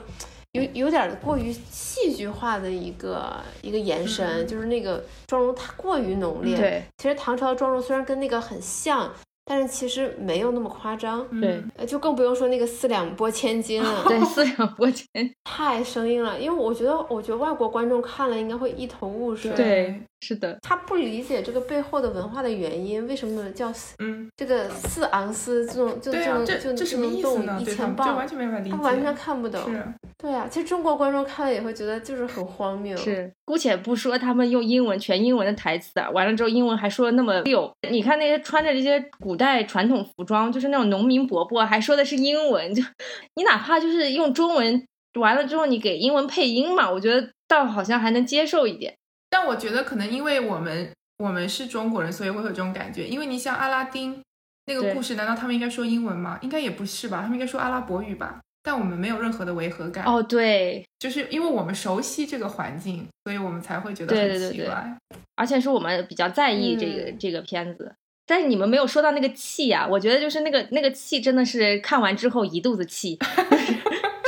[0.54, 6.56] 有有点过于戏剧化的一个一个延伸，就是那个妆容太过于浓烈。
[6.56, 9.12] 对，其实唐朝的妆容虽然跟那个很像，
[9.46, 11.28] 但是其实没有那么夸张。
[11.42, 14.04] 对，就更不用说那个四两拨千斤了。
[14.08, 15.08] 对，四两拨千，
[15.44, 16.40] 太生硬了。
[16.40, 19.52] 因为我觉得，我觉得外国观众看了应该会一头雾水。
[19.54, 27.62] 对，是的，他不理解这个背后的文化的原因，为什么叫嗯，这个四盎司这种就就能就这这什么意思呢？
[27.98, 29.62] 完，全没法理解，他完全看不懂。
[29.70, 29.86] 是
[30.18, 32.96] 对啊，其实中国观众看了也会觉得就是很荒谬。
[32.96, 37.70] 是，姑且不说他们用英文全英文的台词啊，完了之后英文还说的那么溜。
[37.90, 42.82] 你看那些穿着这些古代传统服装，就是那种农民伯伯，还说的是英文，就
[43.36, 44.88] 你哪怕就是用中文，
[45.20, 48.96] 完了之后你给英文配音嘛，我觉得倒好像还能接受一点。
[49.34, 53.08] 但我觉得可能因为我们我们是中国人，所以会有这种感觉。
[53.08, 54.22] 因为你像阿拉丁
[54.68, 56.38] 那个故事，难道他们应该说英文吗？
[56.44, 58.40] 应该也不是吧，他们应该说阿拉伯语吧。
[58.62, 64.98] 但我们没有任何的违和感，哦，对，就是因为我们熟悉这个环境，所以我们才会觉得很对对对对奇怪。
[65.36, 67.92] 而且是我们比较在意这个、嗯这个片子。
[68.28, 73.18] 但是你们没有说到那个气呀、我觉得就是那个那个气真的是看完之后一肚子气。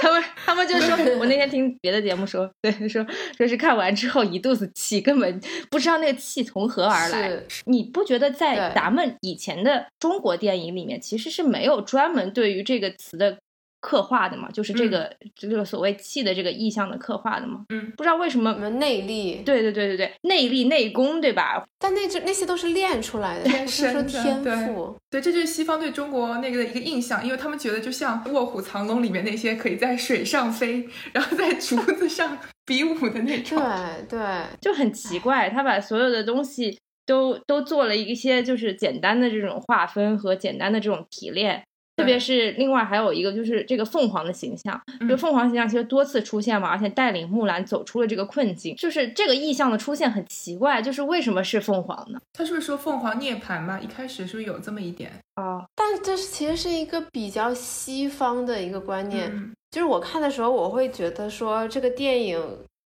[0.05, 3.03] 他们他们就说， 我那天听别的节目说， 对，说
[3.37, 5.41] 说是看完之后一肚子气，根本
[5.71, 7.29] 不知道那个气从何而来。
[7.47, 13.37] 是你不觉得在咱们以前的中国电影里面，其实是没有专门对于这个词的
[13.85, 14.49] 刻画的嘛？
[14.51, 17.65] 就是这个、这个所谓气的这个意象的刻画的嘛？
[17.69, 18.59] 嗯，不知道为什么什。
[18.59, 21.63] 么内力，对对对对对，内力内功，对吧？
[21.77, 24.97] 但那这那些都是练出来的，天不是说生的天对赋。
[25.11, 33.59] 对，这就是西方对中国那个的一个印象，因为他们觉得就像《卧虎藏龙》里面那些可以在水上飞，然后在竹子上比武的那种。
[33.59, 34.19] 对对，
[34.59, 41.63] 就很奇怪，他把所有的东西都都做了一些就是简单的这种划分和简单的这种提炼。
[41.97, 48.75] 特别是另外还有一个就是这个凤凰的形象，嗯就凤凰形象其实多次出现嘛，而且带领木兰走出了这个困境。
[48.75, 52.19] 就是这个意象的出现很奇怪，就是为什么是凤凰呢？
[52.33, 53.79] 他是不是说凤凰涅槃嘛？
[53.79, 59.29] 一开始是不是有这么一点哦，但这是其实是一个比较西方的一个观念。
[59.33, 62.41] 嗯就是我看的时候，我会觉得说这个电影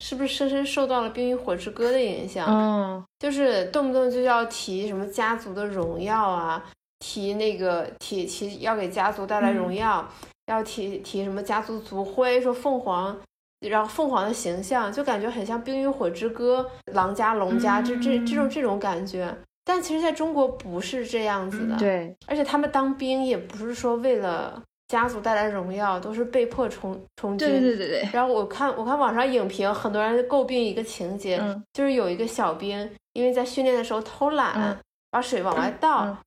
[0.02, 2.46] 是不是深深受到了《冰与火之歌》的影响？
[2.50, 6.62] 嗯，就是动不动就要提什么家族的荣耀啊，
[7.08, 10.10] 提那个提提要给家族带来荣耀，
[10.48, 13.16] 要提提什么家族族徽，说凤凰，
[13.60, 19.32] 然后凤凰的形象就感觉很像《冰与火之歌》狼家龙家这这这种这种感觉。
[19.64, 27.48] 但其实在中国不是这样子的，对，而且他们当兵也不是说为了家族带来荣耀，都是被迫从从军。
[27.48, 31.64] 对对对对，然后我看我看网上影评，很多人诟病一个情节，嗯。
[31.72, 34.76] 就是有一个小兵因为在训练的时候偷懒，嗯。
[35.12, 36.18] 把水往外倒，嗯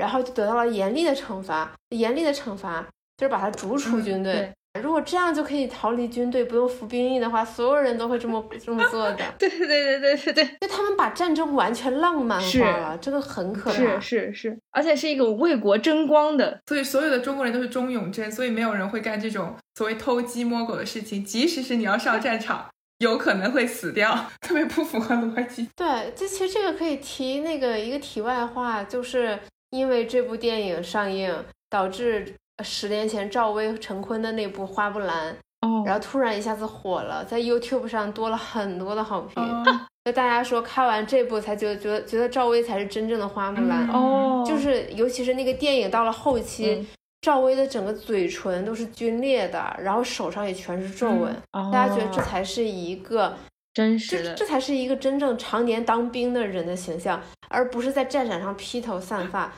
[0.00, 1.70] 然后就得到了严厉的惩罚。
[1.90, 2.84] 严厉的惩罚
[3.18, 4.32] 就是把他逐出嗯军队。
[4.32, 9.18] 对如果这样就可以逃离军队，不用服兵役的话，所有人都会这么这么做的。
[9.36, 13.76] 对对对对对对，就他们把战争完全浪漫化了，这个很可怕。
[13.76, 21.24] 是是是，而且是一种为国争光的，所以所有的中国人都是忠勇贞，所以没有人会干这种所谓偷鸡摸狗的事情。
[21.24, 25.68] 即使是你要上战场， 有可能会死掉，特别不符合逻辑。
[25.74, 29.36] 对，这其实这个可以提那个一个题外话，就是
[29.70, 31.34] 因为这部电影上映，
[31.68, 39.42] 导致十年前赵薇、陈坤的那部《花木兰》，哦然后突然一下子火了，在 YouTube 上多了很多的好评。
[39.42, 39.64] 哦
[40.02, 46.86] 就大家说看完这部才觉得觉得觉得赵薇才是真正的花木兰，嗯哦，就是尤其是那个电影到了后期，嗯
[47.20, 53.36] 赵薇的整个嘴唇都是皲裂的，然后手上也全是皱纹，哦大家觉得这才是一个
[53.80, 59.52] 真实的这这才是一个真正常年当兵的人的形象，而不是在战场上披头散发。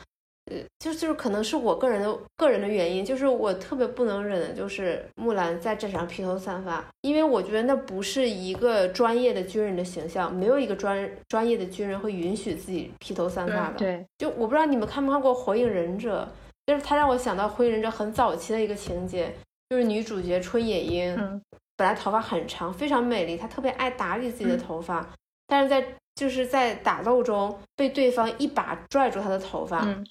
[0.51, 13.77] 呃，就就是可能是我个人的个人的原因，就是我特别不能忍的就是木兰在战场上披头散发，因为我觉得那不是一个专业的军人的形象，没有一个专专业的军人会允许自己披头散发的。
[13.77, 16.29] 对，就我不知道你们看没看过《火影忍者》，
[16.67, 19.33] 就是他让我想到《火影忍者》很早期的一个情节，
[19.69, 21.41] 就是女主角春野樱，嗯
[21.75, 24.59] 本来头发很长，非常美丽，她特别爱打理自己的嗯。
[24.59, 25.07] 头发，
[25.47, 30.05] 但是在就是在打斗中被对方一把拽住她的头发，嗯。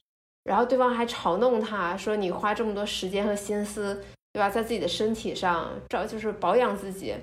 [0.45, 7.15] 然后对方还嘲弄她说你花这么多时间和心思，对吧，在自己的身体上照就是保养自己，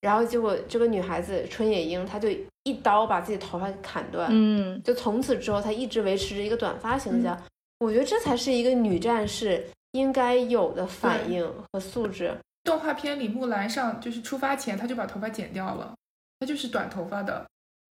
[0.00, 2.28] 然后结果这个女孩子春野樱，她就
[2.62, 4.80] 一刀把自己头发给砍断，嗯。
[4.84, 7.36] 就从此之后，她一直维持着一个短发形象。
[7.80, 12.32] 我觉得这才是一个女战士应该有的反应和素质。
[12.62, 15.94] 动画片里木兰上就是出发前，她就把头发剪掉了，
[16.38, 17.44] 她就是短头发的。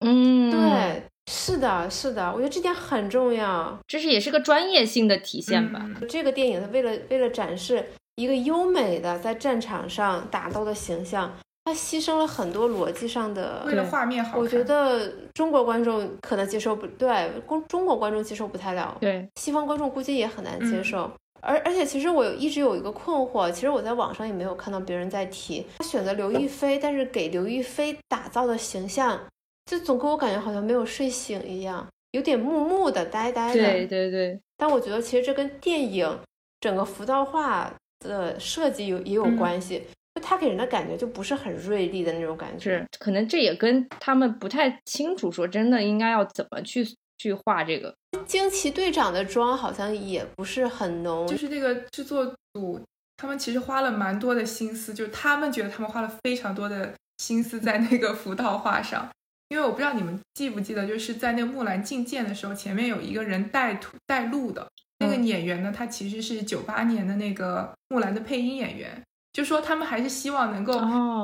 [0.06, 3.78] 嗯，，对，是的，是的，我觉得这点很重要。
[3.88, 5.82] 这是也是个专业性的体现吧。
[5.84, 7.84] 嗯这个电影它为了为了展示
[8.16, 11.32] 一个优美的在战场上打斗的形象，
[11.66, 21.12] 它牺牲了很多逻辑上的为了画面好看，我觉得中国观众可能接受不对，中中国观众接受不太了，对，西方观众估计也很难接嗯受。
[21.42, 29.20] 而而且，其实我有一直有一个困惑，其实我在网上也没有看到别人在提，他选择刘亦菲，但是给刘亦菲打造的形象
[29.66, 33.54] 就总给我感觉好像没有睡醒一样，有点木木的、呆呆的。
[33.54, 36.20] 对对对，但我觉得其实这跟电影
[36.60, 39.84] 整个浮道化的设计有也有关系，
[40.16, 42.72] 就他给人的感觉就不是很锐利的那种感觉。
[42.72, 46.86] 是可能这也跟他们不太清楚，说真的应该要怎么去
[47.20, 47.94] 去画这个。
[48.26, 52.82] 惊奇队长的妆好像也不是很浓，就是那个制作组，
[53.18, 59.08] 他们其实花了蛮多的心思，就是他们觉得他们花了非常多的心思在那个服道画上。
[59.50, 64.68] 因为我不知道你们记不记得，就是在那个木兰觐见的时候，前面有一个人带图带路的
[65.00, 69.02] 那个演员呢，他其实是九八年的那个木兰的配音演员。
[69.32, 70.74] 就说他们还是希望能够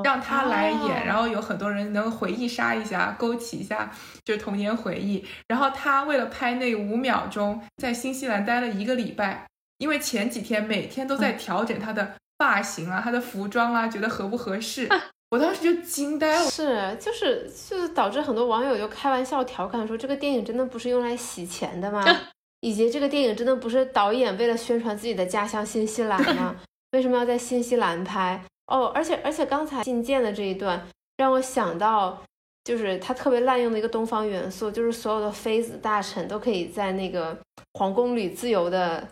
[0.03, 3.91] 让他来演，然后有很多人能回忆杀一下，勾起一下
[4.24, 5.26] 就是童年回忆。
[5.47, 9.47] 然后他为了拍那五秒钟，在新西兰待了一个礼拜，
[9.80, 14.88] 因为前几天每天都在调整他的发型啊、他的服装啊，觉得合不合适。
[15.32, 22.06] 我当时就惊呆了，是就是就是导致很多网友就开玩笑调侃说，这个电影真的不是用来洗钱的吗？
[22.62, 26.56] 以及这个电影真的不是导演为了宣传自己的家乡新西兰吗？
[26.96, 28.41] 为什么要在新西兰拍？
[28.68, 30.88] 哦，而且而且刚才进见的这一段
[31.18, 32.24] 让我想到，
[32.64, 37.38] 就是他特别滥用的一个东方元素，就是所有的妃子大臣都可以在那个
[37.74, 39.08] 皇宫里自由的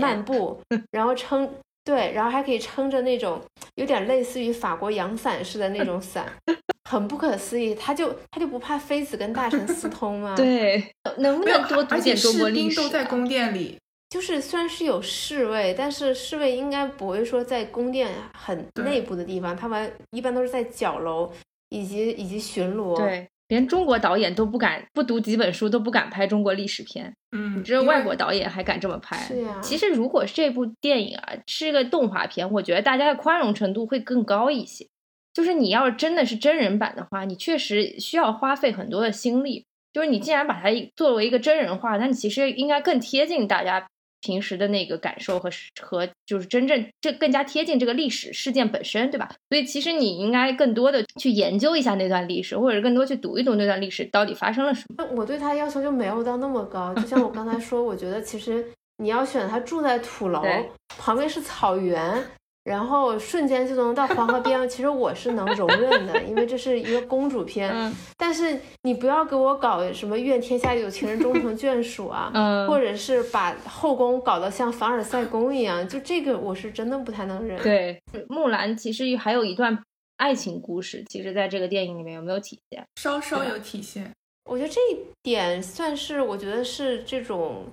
[0.00, 1.48] 漫步，然后撑。
[1.84, 3.40] 对，然后还可以撑着那种
[3.76, 6.26] 有点类似于法国洋伞似的那种伞，
[6.90, 7.76] 很不可思议。
[7.76, 10.34] 他就他就不怕妃子跟大臣私通吗？
[10.36, 10.84] 对，
[11.18, 12.74] 能不能多读点中国历史？
[12.80, 13.78] 都在宫殿里，
[14.08, 21.30] 就是虽然是有侍卫，但是侍卫应该不会说在宫殿很内部的地方，他们一般都是在角楼
[21.70, 22.96] 以及以及巡逻。
[22.96, 23.28] 对。
[23.48, 29.16] 连中国导演都不敢不读几本书都不敢拍中国历史片，嗯，你知道外国导演还敢这么拍？
[29.18, 29.60] 是呀。
[29.62, 34.88] 其实如果这部电影啊是个动画片，我觉得大家的宽容程度会更高一些。
[35.32, 39.64] 就是你要是真的是真人版的话，你确实需要花费很多的心力。
[39.92, 43.86] 就是你既然把它作为一个真人化，那你其实应该更贴近大家。
[44.20, 45.50] 平时的那个感受和
[45.80, 49.30] 和就是真正这更加贴近这个历史事件本身，对吧？
[49.48, 55.04] 所以其实你应该更多的去研究一下那段历史，或者更多去读一读那段历史到底发生了什么。
[55.14, 58.66] 我对他要求就没有到那么高，就像我刚才说，我觉得其实
[58.98, 60.42] 你要选他住在土楼
[60.98, 62.24] 旁边是草原。
[62.66, 67.94] 然后瞬间就能到黄河边，其实我是能容忍的，因为这是一个公主片。
[68.16, 72.32] 但是你不要给我搞什么愿天下有情人终成眷属啊，
[72.68, 77.62] 或者是把后宫搞得像凡尔赛宫一样，就这个我是真的不太能忍。
[77.62, 79.80] 对，木兰其实还有一段
[80.16, 82.84] 爱情故事，其实在这个电影里面有没有体现？
[82.96, 84.10] 稍稍有体现。
[84.50, 87.64] 我觉得这一点算是，我觉得是这种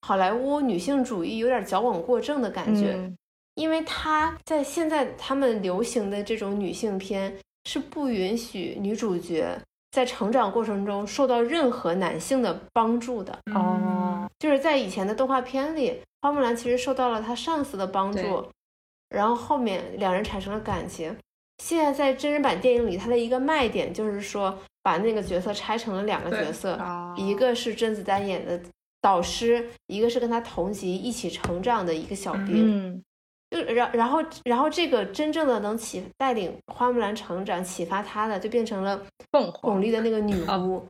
[0.00, 2.98] 好莱坞女性主义有点矫枉过正的感觉。
[3.60, 7.36] 因为他在现在他们流行的这种女性片
[7.66, 9.54] 是不允许女主角
[9.90, 18.48] 在成长过程中受到任何男性的帮助的哦，就是在以前的动画片里，花木兰其实受到了她上司的帮助，
[19.10, 21.14] 然后后面两人产生了感情。
[21.62, 26.78] 现在在真人版电影里，它的一个卖点就是说把那个角色拆成了两个角色，
[27.14, 28.58] 一个是甄子丹演的
[29.02, 33.04] 导师，一个是跟他同级一起成长的一个小兵。
[33.50, 39.00] 就然然后然后这个真正的能启带领花木兰成长启发她的就变成了
[39.32, 40.86] 凤巩俐的那个女巫，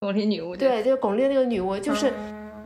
[0.00, 2.12] 巩俐女巫对，就是巩俐的那个女巫，就是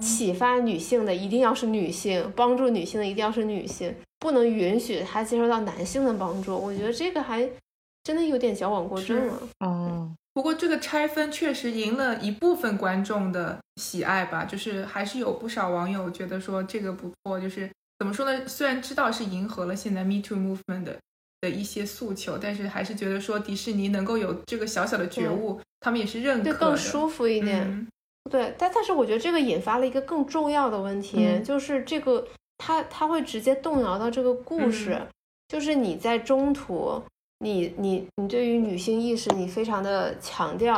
[0.01, 6.57] 启发女性的一定要是女性，帮助女性的一定要是女性，不能允许她接受到男性的帮助。
[6.57, 7.47] 我觉得这个还
[8.03, 9.39] 真的有点矫枉过正了。
[9.61, 17.69] 哦，不过这个拆分确实赢了一部分观众的喜爱吧，就是还是有不少网友觉得说这个不错，就是。
[18.05, 18.47] 怎么说呢？
[18.47, 20.99] 虽然知道是迎合了现在 Me Too movement 的
[21.41, 27.89] 的一些诉求，但是还是觉得说迪士尼能够有这个小小的觉悟，他们也是认可的，更舒服一点。
[28.31, 32.29] 对，但但是我觉得这个引发了一个更重要的问题，就是这个
[32.59, 35.01] 它它会直接动摇到这个故事，
[35.49, 37.03] 就是你在中途，
[37.39, 40.77] 你你你对于女性意识你非常的强调。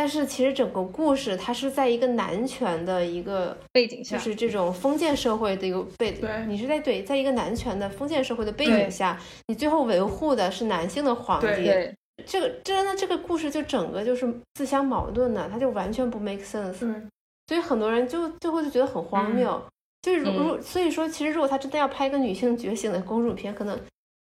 [0.00, 6.22] 但是其实整个故事它是在一个男权的一个背景下，就是这种封建社会的一个背景。
[6.22, 11.64] 对，你是在对，在一个男权的封建社会的背景下，你最后维护的是男性的皇帝。
[11.64, 11.94] 对，
[12.24, 16.78] 这个真的这个故事就整个就是自相矛盾的，它就完全不 make sense。
[17.48, 19.62] 所以很多人就最后就觉得很荒谬。
[20.00, 23.78] 就是如如所以说，其实如果他真的要拍一个女性觉醒的公主片，可能。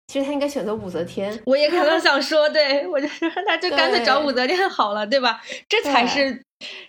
[0.10, 5.40] 其实他应该选择武则天，我也刚刚想说，对我就说，他就干脆找武则天好了，对吧？
[5.70, 6.42] 这才是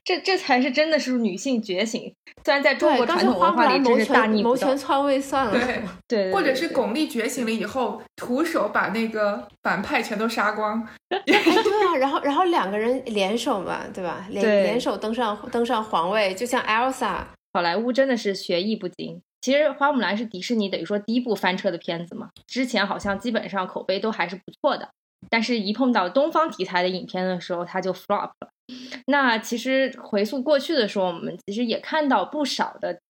[0.03, 2.11] 这这才是真的是女性觉醒。
[2.43, 4.79] 虽然在中，国传当时花统文化里，木兰谋真是大权逆不道谋权。
[4.79, 10.83] 篡位算了，对， 对，或者是巩俐觉醒了以后，徒手把那个反派全都杀光。
[11.12, 14.25] 哎，对啊，然后然后两个人联手嘛，对吧？
[14.31, 17.18] 联联手登上登上皇位，就像 Elsa，
[17.53, 19.21] 好莱坞真的是学艺不精。
[19.41, 24.91] 其实《花木兰》是迪士尼等于说第一部翻车的片子嘛，之前好像基本上口碑都还是不错的，
[25.28, 28.51] 但是一碰到东方题材的影片的时候，它就 flop 了。
[29.07, 33.01] 那其实回溯过去的时候，我们其实也看到不少的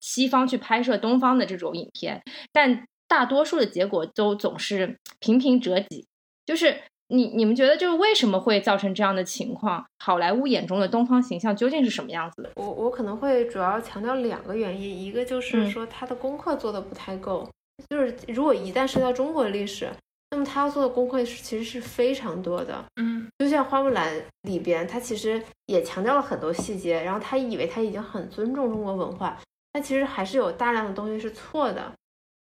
[0.00, 2.22] 西方去拍摄东方的这种影片，
[2.52, 6.06] 但大多数的结果都总是平平折戟。
[6.46, 6.82] 就是
[7.14, 9.84] 你你们觉得，就是为什么会造成这样的情况？
[9.98, 12.50] 好莱坞眼中的东方形象究竟是什么样子的？
[12.56, 17.48] 我我可能会主要强调两个原因，一个就是嗯说他的功课做的不太够，
[17.88, 19.88] 就是如果一旦涉及到中国历史，
[20.30, 22.84] 那么他要做的功课是其实是非常多的。
[23.00, 24.12] 嗯就像花木兰
[24.42, 29.38] 里边，他其实也强调了很多细节，然后他以为他已经很尊重中国文化，
[29.72, 31.92] 但其实还是有大量的东西是错的。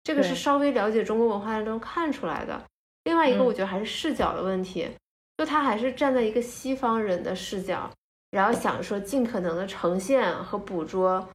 [0.04, 2.62] 这个是稍微了解中国文化的人都看出来的。
[3.04, 4.90] 另外一个，嗯我觉得还是视角的问题，
[5.38, 7.90] 就他还是站在一个西方人的视角，
[8.32, 11.28] 然后想说尽可能的呈现和捕捉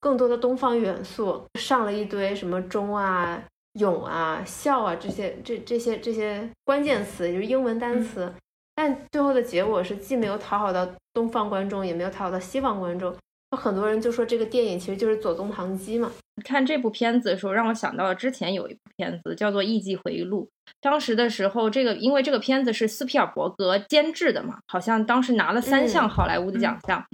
[0.00, 3.42] 更多的东方元素，上了一堆什么忠啊、
[3.74, 8.32] 勇啊、孝啊这些这这些这些关键词，也就是英文单词。
[8.74, 13.12] 但最后的结果是既没有讨好到东方观众，也没有讨好到西方观众。
[13.50, 16.12] 有很多人就说这个电影其实就是左宗棠鸡嘛。
[16.44, 20.44] 看这部片子的时候，让我想到了之前有一部片子叫做《艺伎回忆录》。
[20.80, 27.04] 当时的时候，这个因为这个片子是斯皮尔伯格监制的嘛，好像当时拿了三项嗯好莱坞的奖项。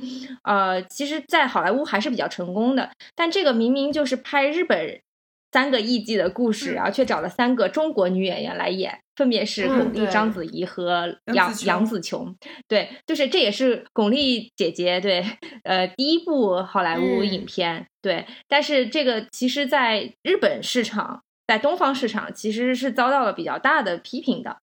[0.42, 2.90] 呃，其实，在好莱坞还是比较成功的。
[3.14, 5.00] 但这个明明就是拍日本
[5.54, 12.34] 三个艺伎的故事，嗯然后却找了三个中国女演员来演，分别是嗯巩俐、对章子怡和杨杨紫琼。
[12.66, 15.24] 对，就是这也是巩俐姐姐对，
[15.62, 17.86] 呃，第一部好莱坞嗯影片。
[18.02, 24.56] 对，但是这个其实在日本市场，在东方市场其实是遭到了比较大的批评的。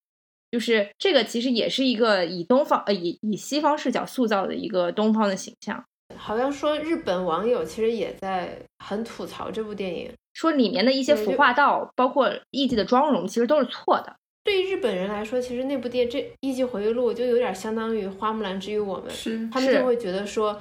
[0.52, 5.82] 就是这个其实也是一个以东方呃以以西方视角塑造的一个东方的形象，
[6.18, 10.12] 好像说日本网友其实也在很吐槽这部电影。
[10.34, 14.16] 说里面的一些服化道，包括艺伎的妆容，其实都是错的。
[14.44, 19.06] 对于日本人来说，其实那部电这《艺伎回忆录》就有点相当于《花木兰之于我们》，
[19.52, 20.60] 他们就会觉得说，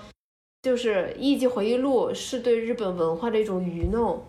[0.60, 4.22] 就是《艺伎回忆录》是对日本文化的一种愚弄，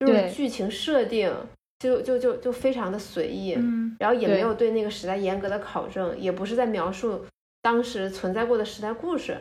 [0.00, 1.30] 就是剧情设定
[1.78, 7.26] 就就就就非常的随意，嗯然后也没有对那个时代严格的考证，也不是在描述
[7.60, 9.36] 当时存在过的时代故事，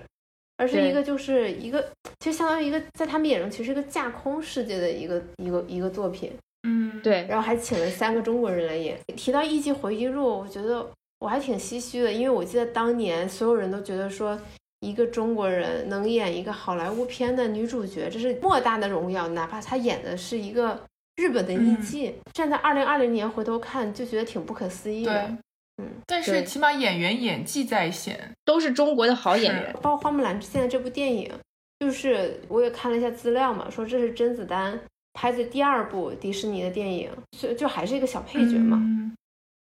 [0.57, 1.83] 而是一个就是一个
[2.19, 6.31] 其实相当于一个在他们眼中其实是一个架空世界的一个一个一个作品。
[6.65, 8.97] 嗯，对，然后还请了三个中国人来演。
[9.17, 10.85] 提到《艺伎回忆录》，我觉得
[11.19, 14.39] 我还挺唏嘘的，因为我记得当年所有人都觉得说，
[14.79, 20.79] 一个中国人能演一个好莱坞片的女主角，这是莫大的荣耀，哪怕她演的是一个
[21.17, 22.15] 日本的艺嗯伎。
[22.31, 25.37] 站在二零二零年回头看，就觉得挺不可思议的。，
[25.77, 29.73] 嗯，但是起码演员演技在线，都是中国的好演员。
[29.81, 31.31] 包括花木兰现在这部电影，
[31.79, 34.79] 就是我也看了一下资料嘛，说这是甄子丹
[35.13, 38.77] 拍的第二部迪士尼的电影，就就还是一个小配角嘛。
[38.79, 39.15] 嗯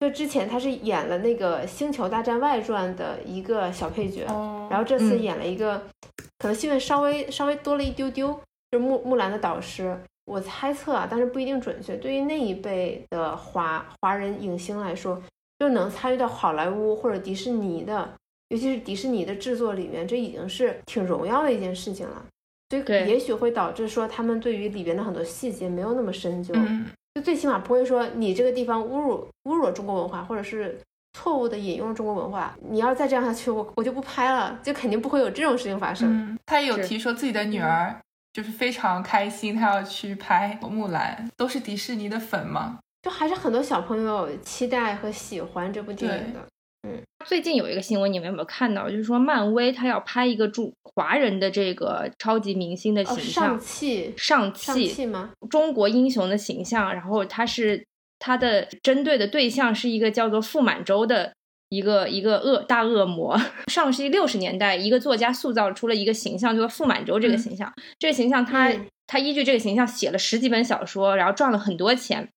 [0.01, 5.81] 就之前他是演了那个《星球大战外传》的一个小配角，哦，然后这次嗯演了一个，
[6.39, 8.33] 可能戏份稍微稍微多了一丢丢，
[8.73, 9.97] 就是木木兰的导师。
[10.25, 11.95] 我猜测啊，但是不一定准确。
[11.95, 15.23] 对于那一辈的华华人影星来说，
[15.63, 18.13] 就能参与到好莱坞或者迪士尼的，
[18.49, 22.21] 尤其是迪士尼的制作里面，这已经是挺荣耀的一件事情了。
[22.71, 26.53] 所以也许会导致说他们对于里边的很多细节没有那么深究。
[26.57, 30.77] 嗯就最起码不会说你这个地方侮辱侮辱了中国文化，或者是
[31.13, 32.57] 错误的引用了中国文化。
[32.69, 36.11] 你要再这样下去，我我就不拍了，就肯定不会有这种事情发生。
[36.11, 37.95] 嗯，他也有提说自己的女儿
[38.33, 46.41] 就是非常开心，她要去拍木兰，都是迪士尼的粉嘛，就还是很多小朋友期待和喜欢这部电影的。
[46.41, 48.91] 嗯最近有一个新闻，你们有没有看到？
[48.91, 55.31] 就是说漫威他要拍一个中华人的这个超级明星的哦，形上象，汽上上汽汽吗？
[55.49, 57.87] 中国英雄的形象，然后他是
[58.19, 61.33] 他的针对的对象是一个叫做傅满洲的
[61.69, 63.41] 一个一个恶大恶魔。
[63.71, 67.73] 上世纪六十年代，一个作家塑造出了一个形象，就是傅满洲这个嗯形象。
[68.01, 72.29] 这个形象他、嗯他依据这个形象写了十几本小说，然后赚了很多钱。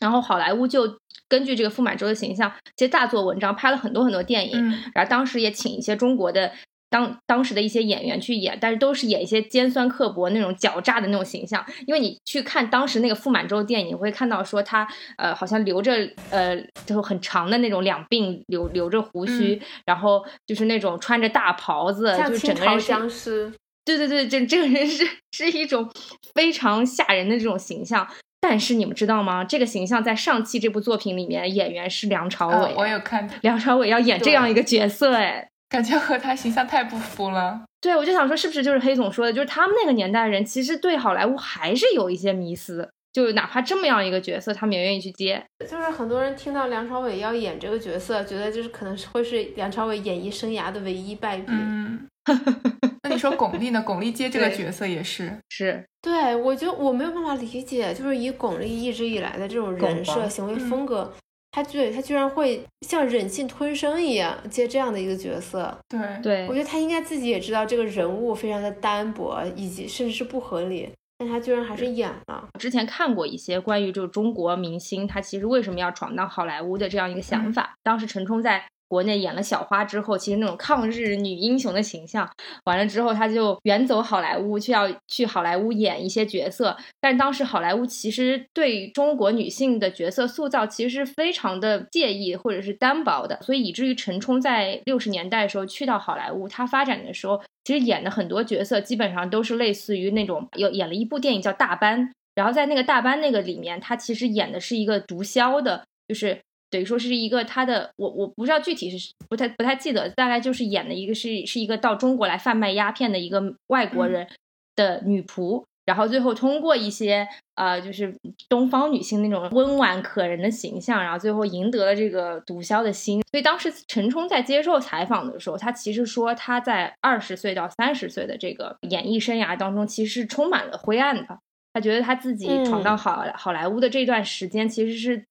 [0.00, 4.58] 然后好莱坞就根据这个傅满洲的形象，其实大做文章，拍了很多很多电影。
[4.58, 6.52] 嗯然后当时也请一些中国的
[6.90, 11.64] 当当时的一些演员去演，但是都是演一些尖酸刻薄那种狡诈的那种形象。
[11.86, 14.86] 因为你去看当时那个傅满洲电影，你会看到说他
[15.16, 15.92] 呃好像留着
[16.30, 23.52] 呃就是很长的那种两鬓留留着胡须，然后就是那种穿着大袍子，就是整个人是僵尸。
[23.84, 25.90] 对对对，这这个人是是一种
[26.34, 28.06] 非常吓人的这种形象。
[28.46, 29.42] 但是你们知道吗？
[29.42, 32.74] 这个形象在上期这部作品里面，演员是梁朝伟。
[32.76, 37.62] 我有看，梁朝伟要演这样一个角色，哎，感觉和他形象太不符了。
[37.80, 45.42] 对，我就想说，是不是就是黑总说的，就是他们那个年代人，其实对好莱坞还是有一些迷思，就哪怕这么样一个角色，他们也愿意去接。
[45.60, 51.46] 就是很多人听到梁朝伟要演这个角色，觉得就是可能是会是梁朝伟演艺生涯的唯一败笔。
[51.48, 52.06] 嗯。
[53.02, 53.82] 那你说巩俐呢？
[53.86, 61.12] 巩俐接这个角色也是是，对我就我没有办法理解，就是以巩俐一直以来的这种人设、行为风格，
[61.50, 65.76] 她对她居然会像忍气吞声一样接这样的一个角色。
[65.86, 72.48] 对对，我觉得她应该自己也知道这个人物非常的单薄，以及甚至是不合理，但他居然还是演了。
[72.58, 78.64] 之前看过一些关于就中国明星他其实为什么要闯荡好莱坞的这样一个想法，当时陈冲在。
[78.94, 82.30] 国内演了小花之后，其实那种抗日女英雄的形象，
[82.62, 86.76] 完了之后她就远走好莱坞，去要去好莱坞演一些角色。
[87.00, 102.00] 但当时好莱坞其实对中国女性的角色塑造其实是非常的介意或者是单薄的，所以以至于陈冲在六十年代的时候去到好莱坞，他发展的时候，其实演的很多角色基本上都是类似于那种有演了一部电影叫《大班》，
[102.36, 106.38] 然后在那个《大班》那个里面，他其实演的是一个毒枭的，就是。
[106.74, 114.26] 等于说是一个他的，我我不知道具体是不太不太记得，大概就是演的一个是是一个到中国来贩卖鸦片的一个外国人
[114.74, 118.12] 的女仆，然后最后通过一些呃就是
[118.48, 123.22] 东方女性那种温婉可人的形象，然后最后赢得了这个毒枭的心。
[123.30, 131.38] 所以当时陈冲在接受采访的时候，他其实说他在二十岁到三十岁的这个演艺生涯当中，其实是充满了灰暗的。
[131.72, 135.24] 他觉得他自己闯到好好莱坞的这段时间，其实是。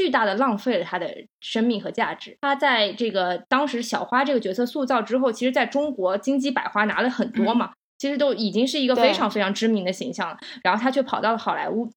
[0.00, 2.34] 巨大的浪费了他的生命和价值。
[2.40, 10.38] 他在这个当时小花这个角色塑造之后，其实在中国金鸡百花拿了很多嘛，其实都已经是一个非常非常知名的形象了。
[10.64, 11.90] 然后他却跑到了好莱坞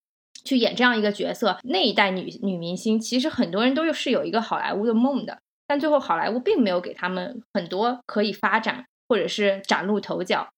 [0.43, 1.57] 去演这样一个角色。
[1.63, 10.49] 那一代女女明星，其实很多人都是有一个好莱坞的梦的，但最后好莱坞并没有给他们很多可以发展或者是崭露头角、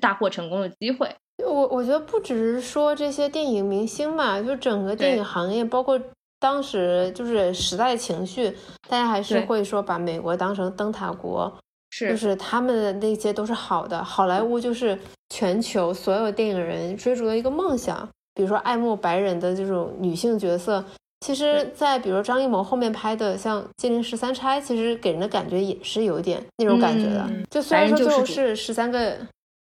[0.00, 1.14] 大获成功的机会。
[1.44, 6.00] 我我觉得不只是说这些电影明星嘛，就整个电影行业，包括。
[6.38, 8.50] 当时就是时代情绪，
[8.88, 11.52] 大家还是会说把美国当成灯塔国，
[11.90, 14.02] 是就是他们的那些都是好的。
[14.04, 14.98] 好莱坞就是
[15.30, 18.08] 全球所有电影人追逐的一个梦想。
[18.34, 20.84] 比如说爱慕白人的这种女性角色，
[21.20, 27.26] 其实，在比如张艺谋后面拍的像《金陵十三钗》，其实给人的感觉也是有点那种感觉的。
[27.50, 29.16] 就虽然说最后是十三个。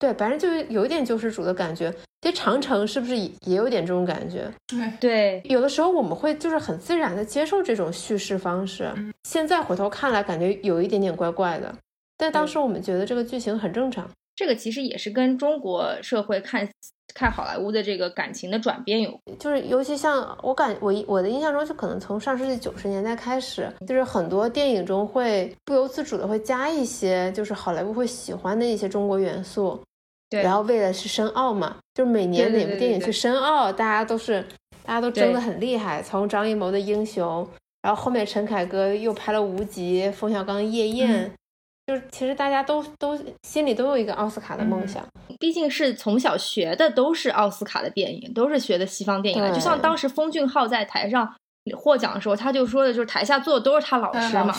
[0.05, 1.91] 对，反正就有一点救世主的感觉。
[2.21, 4.51] 其实长城是不是也也有点这种感觉？
[4.67, 8.93] 对对，有的时候我们会就是很自然的接受这种叙事方式。
[9.23, 11.75] 现在回头看来，感觉有一点点怪怪的，
[12.19, 14.07] 但当时我们觉得这个剧情很正常。
[14.37, 16.69] 这个其实也是跟中国社会看
[17.15, 29.81] 看好莱坞的这个感情的转变有，就是尤其像我感我我的印象中，就可能从上世纪九十年代开始，就是很多电影中会不由自主的会加一些就是好莱坞会喜欢的一些中国元素。
[30.43, 34.45] 然后为了是申奥嘛，就是每年哪部电影去申奥，大家都是
[34.83, 36.03] 大家都争得很厉害。
[36.03, 37.45] 从张艺谋的《英雄》，
[37.83, 41.27] 然后后面陈凯歌又拍了《无极》，冯小刚《夜宴》，
[41.87, 45.07] 就是其实大家都都心里都有一个奥斯卡的梦想。
[45.39, 49.55] 毕竟是从小学的都是奥斯卡的电影，都是学的西方电影。
[49.55, 51.35] 就像当时封俊昊在台上
[51.77, 54.55] 获奖的时候，他就说的就是台下坐的都是他老师嘛，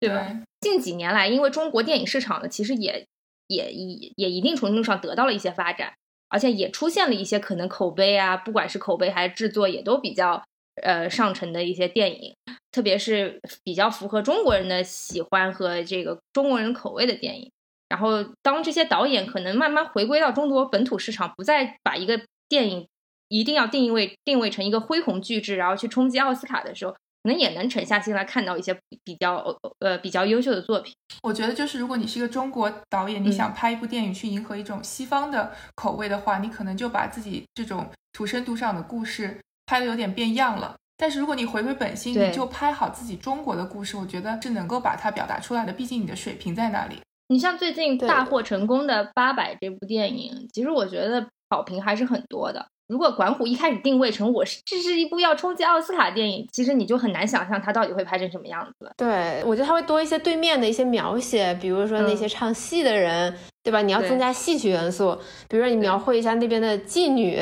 [0.00, 0.26] 对吧？
[0.60, 3.06] 近几年来，因为中国电影市场呢，其实也。
[3.48, 5.94] 也也也一定程度上得到了一些发展，
[6.28, 10.42] 而且也出现了一些可能口碑啊，不管是口碑还是制作，也都比较
[10.82, 12.34] 呃上乘的一些电影，
[12.72, 17.50] 特别是比较符合中国人的喜欢和这个中国人口味的电影。
[17.88, 22.88] 然后，当这些导演可能慢慢回归到中国本土市场，不再把一个电影
[23.28, 26.96] 一定要定位定位成一个恢宏巨制，然后去冲击奥斯卡的时候。
[27.26, 28.72] 可能也能沉下心来看到一些
[29.02, 29.44] 比较
[29.80, 30.94] 呃比较优秀的作品。
[31.24, 40.76] 我觉得就是如果你是一个中国导演，你想拍一部电影去迎合一种西方的口味的话，你可能就把自己这种土生土长的故事拍的有点变样了。
[40.96, 45.72] 但是如果你回归本心，你就拍好自己中国的故事，我觉得是能够把它表达出来的。
[45.72, 47.00] 毕竟你的水平在那里。
[47.26, 52.68] 你像最近大获成功的《八佰》这部电影，其实我觉得好评还是很多的。
[52.88, 58.90] 如果管虎一开始定位成我是这是一部要冲击奥斯卡电影，其实你就很难想象他到底会拍成什么样子。
[58.96, 63.82] 对，我觉得他会多一些对面的一些描写，比如说那些唱戏的人，对吧？
[63.82, 65.18] 你要增加戏曲元素，
[65.48, 67.40] 比如说你描绘一下那边的妓女，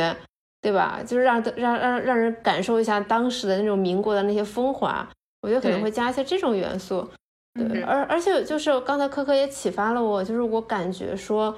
[0.63, 1.01] 对吧？
[1.07, 5.07] 就是让让让让人感受一下当时的那种民国的那些风华。
[5.43, 7.07] 我觉得可能会加一些这种元素。
[7.53, 11.55] 对，而而且就是刚才科科也启发了我，就是我感觉说。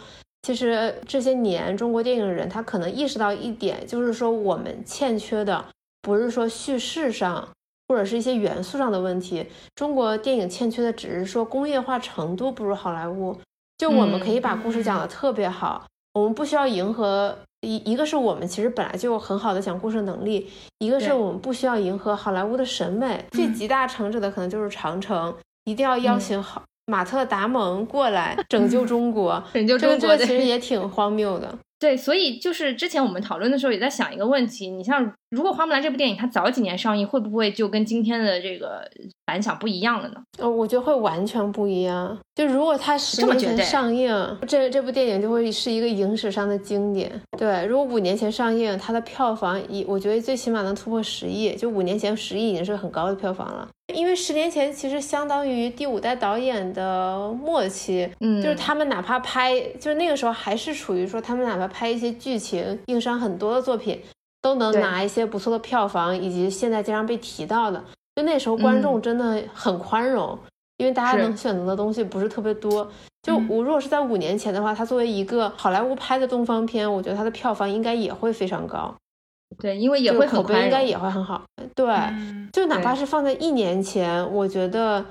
[0.47, 5.65] 其实这些年，中国电影人他可能意识到一点，就是说我们欠缺的
[6.01, 7.49] 不是说叙事上
[7.89, 9.45] 或者是一些元素上的问题，
[9.75, 13.37] 中国电影欠缺的只是说工业化程度不如好莱坞。
[13.77, 15.85] 就我们可以把故事讲得特别好，
[16.15, 23.25] 我们不需要迎合一一个是我们其实本来就有很好的讲故事能力，一个是我们不需要迎合好莱坞的审美。
[23.33, 25.35] 最集大成者的可能就是长城，
[25.65, 26.63] 一定要邀请好。
[26.87, 31.53] 马特·达蒙过来 拯救中国， 拯救中国，这个其实也挺荒谬的。
[31.79, 38.91] 对，所以就是之前我们讨论的时候，也在想一个问题：你像如果《花木兰》这部电影它早几年上映，会不会就跟今天的这个
[39.27, 40.23] 反响不一样了呢？
[40.39, 42.19] 呃，我觉得会完全不一样。
[42.35, 47.13] 就如果它十年前上映，这这部电影就会是一个影史上的经典。
[47.37, 51.55] 对，如果五年前上映，它的票房一，我觉得最起码能突破十亿。
[51.57, 53.69] 就五年前十亿已经是很高的票房了。
[53.97, 63.99] 因为十年前其实相当于第五代导演的末期，嗯，就是他们哪怕拍，就是那个时候还是处于说他们哪怕拍一些剧情硬伤很多的作品，
[64.43, 67.83] 都能拿一些不错的票房，以及现在经常被提到的，
[68.15, 70.39] 就那时候观众真的很宽容，
[70.77, 72.87] 因为大家能选择的东西不是特别多。
[73.23, 78.95] 就我如果是在五年前的话，它作为一个好莱坞拍的东方片，我觉得它的票房应该也会非常高。
[79.59, 81.43] 对，因为也会口碑应该也会很好。
[81.75, 81.87] 对，
[82.53, 85.05] 就哪怕是放在一年前，我觉得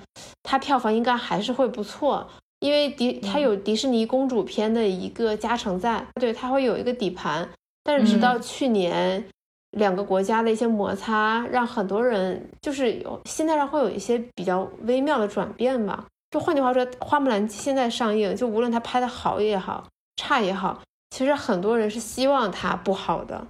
[0.44, 2.28] 它票房应该还是会不错，
[2.60, 7.48] 因为迪它有迪士尼公主片的一个加成在，对，它会有一个底盘。
[7.84, 9.24] 但是直到去年，
[9.72, 16.06] 两个国家的一些摩擦，让很多人就是有心态上会有一些比较微妙的转变吧。
[16.32, 20.82] 就换句话说，花木兰现在上映，就无论它拍的好也好，差也好，
[21.12, 23.46] 其实很多人是希望它不好的。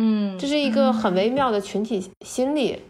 [0.00, 2.80] 嗯，这是一个很微妙的群体心理，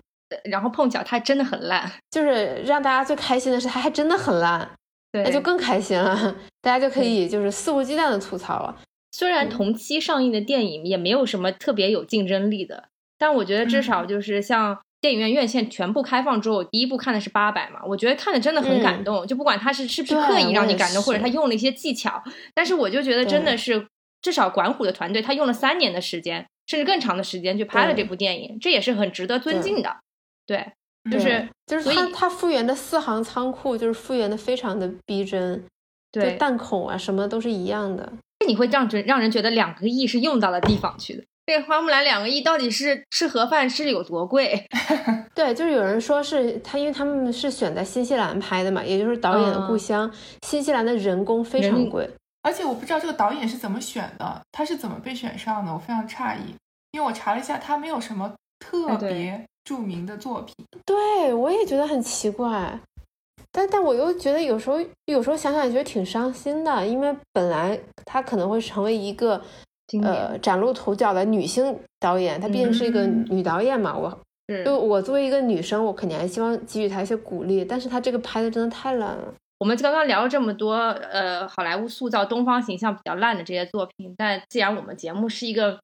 [0.44, 4.70] 然后碰巧它真的很烂， 就是让大家最开心的是它还真的很烂，
[5.12, 8.76] 那就更开心了， 大家就可以就是肆无忌惮的吐槽了。
[9.10, 22.22] 虽然同期上映的电影也没有什么特别有竞争力的，但我觉得至少就是像电影院院线全部开放之后，第一部看的是八佰嘛，我觉得看的真的很感动，就不管他是是不是刻意让你感动，或者他用了一些技巧，
[22.54, 23.86] 但是我就觉得真的是
[24.20, 26.46] 至少管虎的团队他用了三年的时间。
[26.68, 29.96] 甚至更长的时间去拍了这部电影，这也是很值得尊敬的。
[30.46, 30.72] 对，
[31.10, 35.64] 就是就是他他复原的四行仓库，就是复原的非常的逼真，
[36.12, 38.12] 对弹孔啊什么都是一样的。
[38.46, 41.24] 你会让人让人觉得两个亿是用到了地方去的。
[41.46, 44.66] 这花木兰两个亿到底是吃盒饭是有多贵？
[45.34, 50.10] 对，就是有人说是他，因为他们是选在新西兰拍的嘛，也就是导演的故乡，
[50.42, 52.08] 新西兰的人工非常贵。
[52.42, 56.54] 而且我不知道这个导演是怎么选的，他是怎么被选上的，我非常诧异。
[56.92, 60.54] 因为我查了一下，他没有什么特别著名的作品。
[60.86, 62.80] 对，我也觉得很奇怪。
[63.50, 69.42] 但但我又觉得有时候有时候想想也觉得挺伤心的，因为本来他可能会成为一个
[70.02, 73.96] 呃崭露头角的女性导演，她毕竟是一个女导演嘛。
[73.96, 74.18] 我
[74.64, 77.64] 就我作为一个女生，我肯定还希望给予她一些鼓励。
[77.64, 79.34] 但是她这个拍的真的太烂了。
[79.58, 85.80] 我们刚刚聊了这么多，呃，好莱坞塑造东方形象比较烂的这些作品，但既然我们节目是一个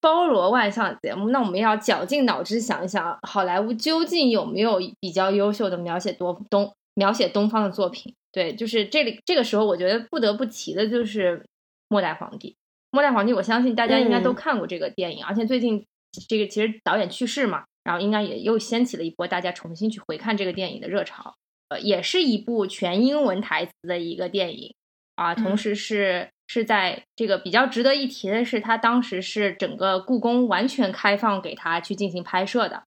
[0.00, 8.12] 包罗万象的节目，那我们要绞尽脑汁想一想，好莱坞究竟有没有比较优秀的描写东东描写东方的作品？
[8.32, 11.38] 对，就是这里这个时候，我觉得不得不提的就是
[11.88, 12.50] 《末代皇帝》。
[12.90, 15.86] 《末代皇帝》，我相信大家应该都看过这个电影，而且最近
[16.28, 21.32] 这个其实导演去世嘛，然后应该也又掀起了一波大家重新去回看这个电影的热潮。
[21.74, 24.74] 呃，也是一部全英文台词的一个电影
[25.16, 32.84] 啊，同时是是在这个比较值得一提的是，它当时是整个故宫完全开放给他去进行拍摄的，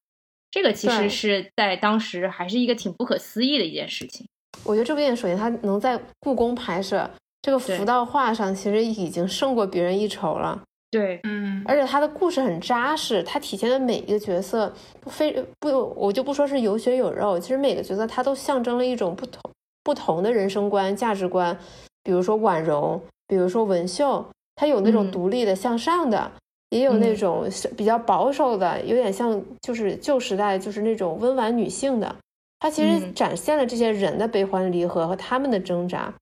[0.50, 4.28] 这个其实是在当时还是一个挺不可思议的一件事情。
[4.64, 7.10] 我觉得这部电影首先它能在故宫拍摄，
[7.42, 10.64] 这个浮到画上其实已经胜过别人一筹了。
[10.90, 14.74] 对，嗯，而且他的故事很扎实，他体现的每一个角色
[15.06, 19.42] 非不，我就不说是有血有肉，其实每个角色他都象征了一种不同
[19.84, 21.58] 不同的人生观、价值观。
[22.04, 24.26] 比如说婉容，比如说文秀，
[24.56, 26.32] 他有那种独立的、向上的，
[26.70, 32.16] 也有那种比较保守的，有点像就是旧时代就是那种温婉女性的。
[32.60, 36.14] 他其实展现了这些人的悲欢离合和他们的挣扎。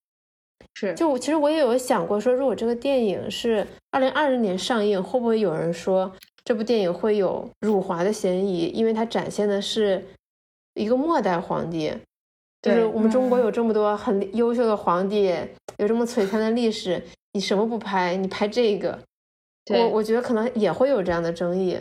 [0.75, 6.11] 是，就其实我也有想过说，如果这个电影是二零二零年上映，会不会有人说
[6.43, 8.67] 这部电影会有辱华的嫌疑？
[8.67, 10.03] 因为它展现的是
[10.73, 11.93] 一个末代皇帝，
[12.61, 15.33] 就是我们中国嗯有这么多很优秀的皇帝，
[15.77, 17.01] 有这么璀璨的历史，
[17.31, 18.17] 你什么不拍？
[18.17, 18.99] 你拍这个，
[19.69, 21.79] 我我觉得可能也会有这样的争议，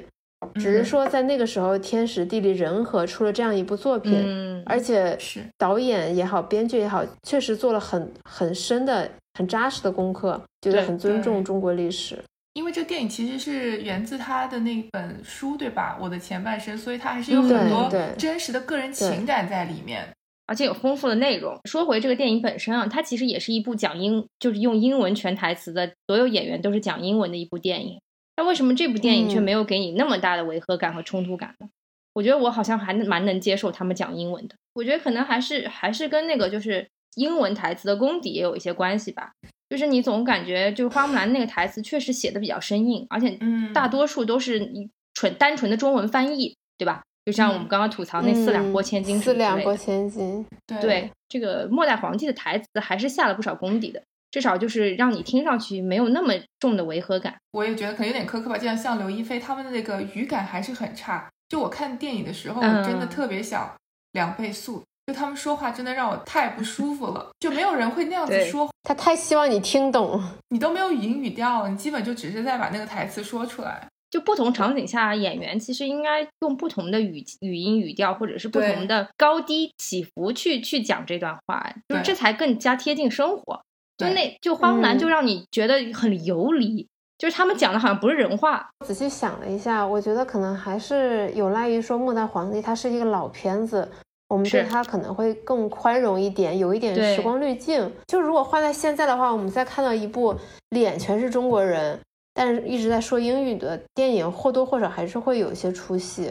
[0.54, 12.18] 只是嗯说在那个时候天时地利人和出了这样一部作品，嗯，而且是导演也好，编剧也好，确实做了很很深的、很扎实的功课，觉得对很尊重中国历史。
[12.54, 15.98] 因为这个电影其实是源自他的那本书，对吧？
[16.00, 20.08] 我的前半生，所以他还是有嗯很多真实的个人情感在里面。
[20.46, 21.58] 而且有丰富的内容。
[21.64, 27.98] 说回这个电影本身啊，它其实也是一部讲英，就是用英文全台词的，所有演员都是讲英文的一部电影。
[28.36, 31.68] 那为什么这部电影却嗯没有给你那么大的违和感和冲突感呢？
[32.12, 34.54] 我觉得我好像还蛮能接受他们讲英文的。
[34.74, 39.32] 我觉得可能还是还是跟那个就是英文台词的功底也有一些关系吧。
[39.70, 47.02] 就是你总感觉就是花木兰那个台词确实写的比较生硬，而且嗯，大多数都是一纯单纯的中文翻译，对吧？
[47.24, 54.02] 就像我们嗯刚刚吐槽那四两拨千斤四两拨千斤，对对这个末代皇帝的台词还是下了不少功底的，
[54.34, 57.36] 至少就是让你听上去没有那么重的违和感。
[57.52, 61.30] 我也觉得可能有点苛刻吧，就像像刘亦菲他们的那个语感还是很差。
[61.48, 63.72] 就我看电影的时候，嗯我真的特别想
[64.10, 70.20] 两倍速，就他们说话真的让我太不舒服了，就没有人会那样子说，他太希望你听懂。
[70.48, 73.86] 你都没有语音语调，你基本就只是在把那个台词说出来。
[74.10, 83.62] 就不同场景下，演员其实应该用不同的语语音语调，或者是不同的高低起伏去去讲这段话，就是这才更加贴近生活。
[83.96, 86.88] 就那就花木兰嗯就让你觉得很游离，
[87.18, 88.68] 就是他们讲的好像不是人话。
[88.84, 93.88] 仔细想了一下，我觉得可能还是有赖于说《末代皇帝》它是一个老片子，
[94.28, 97.90] 我们对是它可能会更宽容一点，有一点时光滤镜。
[98.06, 100.34] 就如果换在现在的话，我们再看到一部
[100.70, 101.98] 脸全是中国人，
[102.34, 106.30] 但是一直在说英语的电影，或多或少还是会有一些出戏。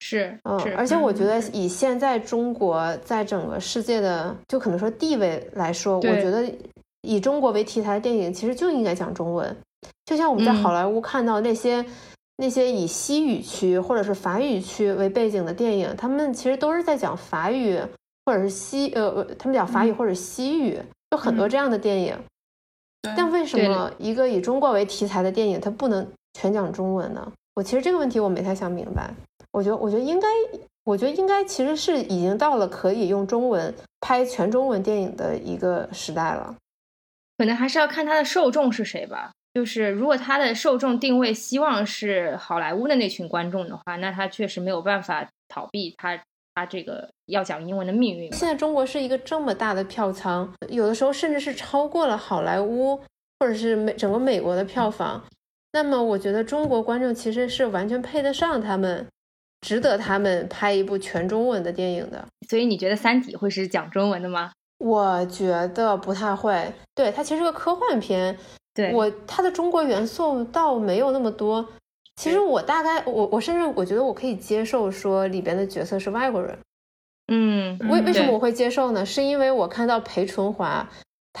[0.00, 6.48] 是嗯，，而且我觉得嗯以现在中国在整个世界的就可能说地位来说，我觉得
[7.08, 9.56] 以中国为题材的电影其实就应该讲中文。
[10.04, 11.82] 就像我们在嗯好莱坞看到那些、
[12.36, 17.80] 那些以西语区或者是法语区为背景的电影，他们其实都是在讲法语
[18.26, 20.78] 或者是西呃呃，他们讲法语嗯或者西语，
[21.12, 22.14] 有很多嗯这样的电影。
[23.00, 27.32] 对但为什么一个以中国为题材的电影，它不能全讲中文呢？
[27.54, 29.10] 我其实这个问题我没太想明白。
[29.52, 30.28] 我觉得，我觉得应该，
[30.84, 36.54] 我觉得应该其实是已经到了可以用中文拍全中文电影的一个时代了。
[37.38, 39.30] 可能还是要看它的受众是谁吧。
[39.54, 46.20] 就是如果它的受众定位希望是好莱坞的那群观众的话，那它确实没有办法逃避他
[46.54, 48.32] 他这个要讲英文的命运。
[48.32, 53.00] 现在中国是一个这么大的票仓，有的时候甚至是超过了好莱坞
[53.40, 55.24] 或者是美整个美国的票房。
[55.72, 59.06] 那么，我觉得中国观众其实是完全配得上他们，
[59.60, 62.24] 值得他们拍一部全中文的电影的。
[62.48, 64.52] 所以你觉得《三体》会是讲中文的吗？
[64.78, 68.38] 我觉得不太会，对它其实是个科幻片，
[68.72, 71.66] 对，我它的中国元素倒没有那么多。
[72.16, 76.58] 其实我大概我我甚至我觉得我可以接受说里边的角色是外国人。
[77.30, 79.04] 嗯，为为什么我会接受呢？
[79.04, 80.88] 是因为我看到裴淳华，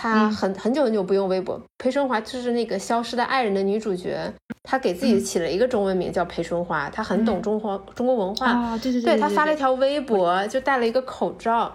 [0.00, 1.60] 她嗯很很久很久不用微博。
[1.76, 4.32] 裴春华就是那个《消失的爱人》的女主角，
[4.62, 8.46] 她给自己嗯起了一个中文名叫裴春华，她很懂嗯中华中国文化。
[8.46, 11.74] 啊，对对对，对她发了一条微博，就戴了一个口罩，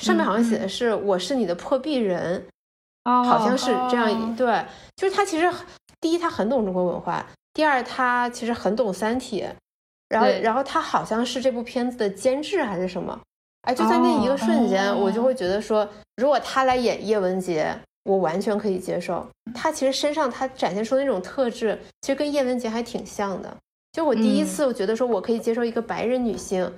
[0.00, 2.46] 上面好像写的嗯是“我是你的破壁人”，
[3.04, 4.64] 哦，好像是这样对，
[4.94, 5.52] 就是她其实
[6.00, 9.42] 第一她很懂中国文化，第二她其实很懂《三体》，
[10.08, 13.20] 然后然后她好像是这部片子的监制还是什么。
[13.64, 19.26] 哎，就在那一个瞬间，哦我就会觉得说，如果他来演叶文洁，我完全可以接受。
[19.54, 23.56] 他其实身上他展现出的那种特质，其实跟叶文洁还挺像的。
[23.92, 26.72] 就我第一嗯次，我觉得说我可以接受一个白人女性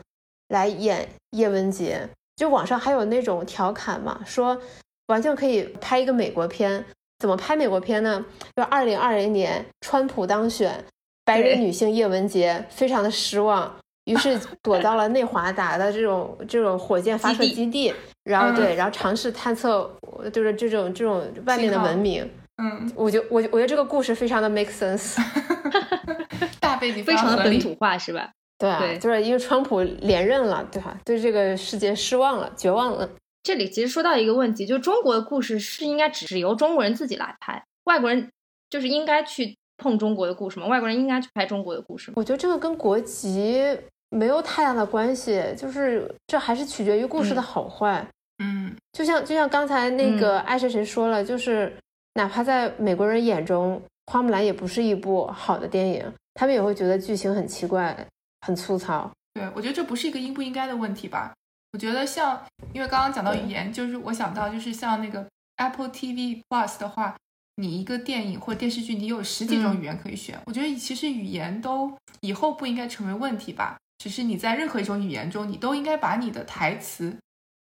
[0.48, 2.08] 来演叶文洁。
[2.36, 4.60] 就网上还有那种调侃嘛，说
[5.06, 6.84] 完全可以拍一个美国片。
[7.18, 8.22] 怎么拍美国片呢？
[8.54, 10.84] 就二零二零年川普当选，
[11.24, 13.74] 白人女性叶文洁非常的失望，
[14.06, 17.94] 于是躲到了内华达的这种这种火箭发射基地基地，
[18.24, 19.88] 然后嗯对，然后尝试探测
[20.32, 22.28] 就是这种这种外面的文明。
[22.56, 25.20] 嗯，我就我我觉得这个故事非常的 make sense。
[26.58, 27.44] 大背景非常的。
[27.44, 28.30] 本土化是吧？
[28.58, 30.98] 对啊，对就是因为川普连任了，对吧？
[31.04, 33.08] 对这个世界失望了，绝望了。
[33.42, 38.30] 这里其实说到一个问题，就中国的故事是应该只由中国人自己来拍，外国人
[38.70, 40.66] 就是应该去碰中国的故事吗？
[40.66, 42.14] 外国人应该去拍中国的故事吗？
[42.16, 43.62] 我觉得这个跟国籍
[44.10, 48.06] 没有太大的关系，就是这还是取决于故事的嗯好坏。
[48.38, 51.74] 嗯，就像就像刚才那个爱谁谁说了，就是
[52.14, 53.80] 哪怕在美国人眼中，
[54.12, 58.06] 《花木兰》也不是一部好的电影，他们也会觉得剧情很奇怪、
[58.42, 59.10] 很粗糙。
[59.34, 61.32] 对，我觉得这不是一个应不应该的问题吧。
[61.72, 62.42] 我觉得像，
[62.72, 65.26] 因为刚刚讲到语言，就是我想到就是像那个
[65.56, 67.16] Apple TV Plus 的话，
[67.56, 70.38] 你一个电影或电视剧，你有十几种语言可以选。
[70.46, 77.16] 我觉得其实语言都以后不应该成为问题吧，只是你在任何一种语言中，你都应该把你的台词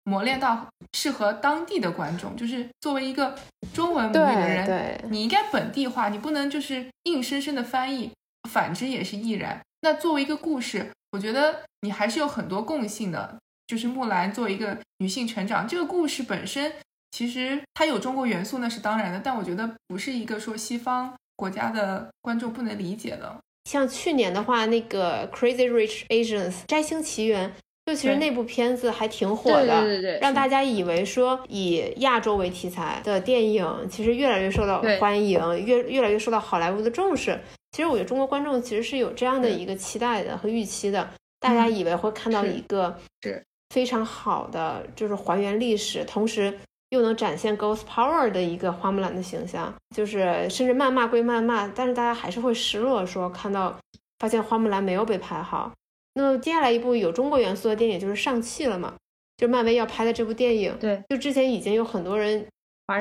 [0.03, 2.36] 磨练到适合当地的观众。
[2.36, 3.38] 就是作为一个
[3.73, 8.11] 中文母语的人，你应该本地化，你不能就是硬生生的翻译，
[8.49, 9.61] 反之也是亦然。
[9.81, 13.38] 那作为一个故事，我觉得你还是有很多共性的。
[13.65, 16.71] 就是木兰作为一个女性成长，这个故事本身
[17.11, 23.39] 其实它有中国元素那是当然的，但我觉得不是一个说西方国家的观众不能理解的。
[23.66, 27.53] 像去年的话，那个 Crazy Rich Asians 摘星奇缘，
[27.86, 30.47] 就其实那部片子还挺火的，对对对，让大。
[30.47, 37.39] 家以为说以亚洲为题材的电影其实越来越受到欢迎，越越来越受到好莱坞的重视。
[37.72, 41.09] 其实我觉得中国观众其实是有这样的一个期待的和预期的，
[41.39, 41.68] 大家。
[41.68, 43.43] 以为会看到一个是。
[43.74, 46.53] 非常好的，就是还原历史，同时
[46.94, 49.74] 又能展现 Ghost Power 的一个花木兰的形象。
[49.96, 53.76] 就是甚至谩骂归谩骂，但是大家还是会失落，说看到
[54.20, 55.72] 发现花木兰没有被拍好。
[56.14, 58.94] 那么接下来一部有中国元素的电影就是上汽了嘛？
[59.38, 60.78] 就漫威要拍的这部电影。
[60.80, 62.46] 对，就之前已经有很多人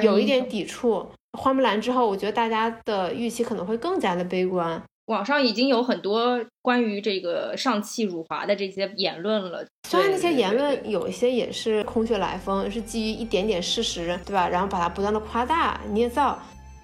[0.03, 1.07] 有一点抵触
[1.39, 4.83] 花木兰之后，我觉得大家的预期可能会更加的悲观。
[5.07, 14.49] 网上已经有很多关于这个上汽辱华的这些言论了，虽然那些言论有一些也是空穴来风，是基于一点点事实，对吧？
[14.49, 16.39] 然后把它不断的夸大捏造。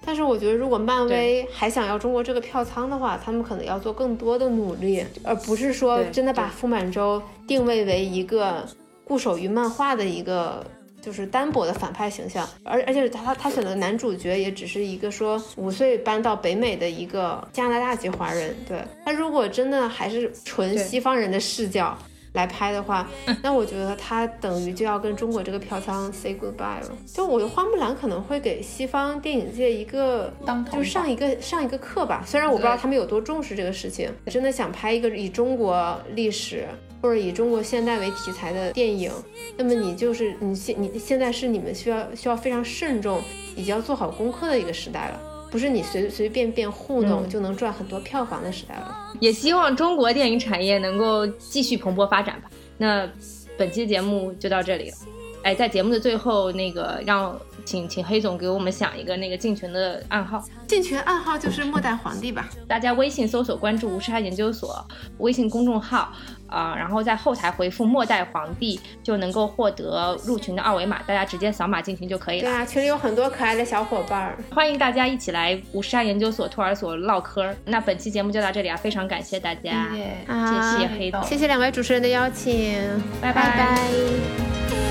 [0.05, 8.65] 但是我觉得，如果漫威还想要中国这个票仓的话，他们可能要做更多的努力，而不是说真的把傅满洲定位为一个
[9.03, 10.65] 固守于漫画的一个。
[11.01, 18.55] 就是单薄的反派形象，而而且他他选的男主角也只是一个说五岁搬到北美的一个加拿大籍华人。
[18.67, 21.97] 对他如果真的还是纯西方人的视角
[22.33, 23.07] 来拍的话，
[23.41, 26.91] 那我觉得他等于就要跟中国这个票仓 say goodbye 了。
[27.05, 30.33] 就我觉得花木兰可能会给西方电影界一个
[30.71, 32.23] 就上一个上一个课吧。
[32.25, 36.67] 虽然我不知道他们有多重视这个事情，真的想拍一个以中国历史。
[37.01, 39.09] 或者以中国现代为题材的电影，
[39.55, 43.21] 那么你就是你现你现在是你们需要需要非常慎重
[43.55, 45.17] 以及要做好功课的一个时代了，
[45.51, 48.95] 不是你随随便便糊弄就能赚很多票房的时代了。
[49.19, 52.49] 也希望中国电影产业能够继续蓬勃发展吧。
[52.77, 53.09] 那
[53.57, 54.97] 本期节目就到这里了。
[55.43, 57.39] 哎，在节目的最后，那个让
[57.69, 60.43] 请请黑总给我们想一个那个进群的暗号。
[60.67, 62.49] 进群暗号就是末代皇帝吧。
[62.67, 64.83] 大家微信搜索关注吴沙研究所
[65.19, 66.11] 微信公众号。
[66.49, 72.49] 啊，然后在后台回复“末代皇帝”就能够获得入群的二维码，大家直接扫码进群就可以了。
[72.49, 77.53] 对啊，群里有很多可爱的小伙伴，欢迎大家一起来五十二研究所托儿所唠嗑。
[77.65, 82.81] 那本期节目就到这里啊，非常感谢大家，谢谢黑总，谢谢两位主持人的邀请，
[83.21, 84.88] 拜拜拜。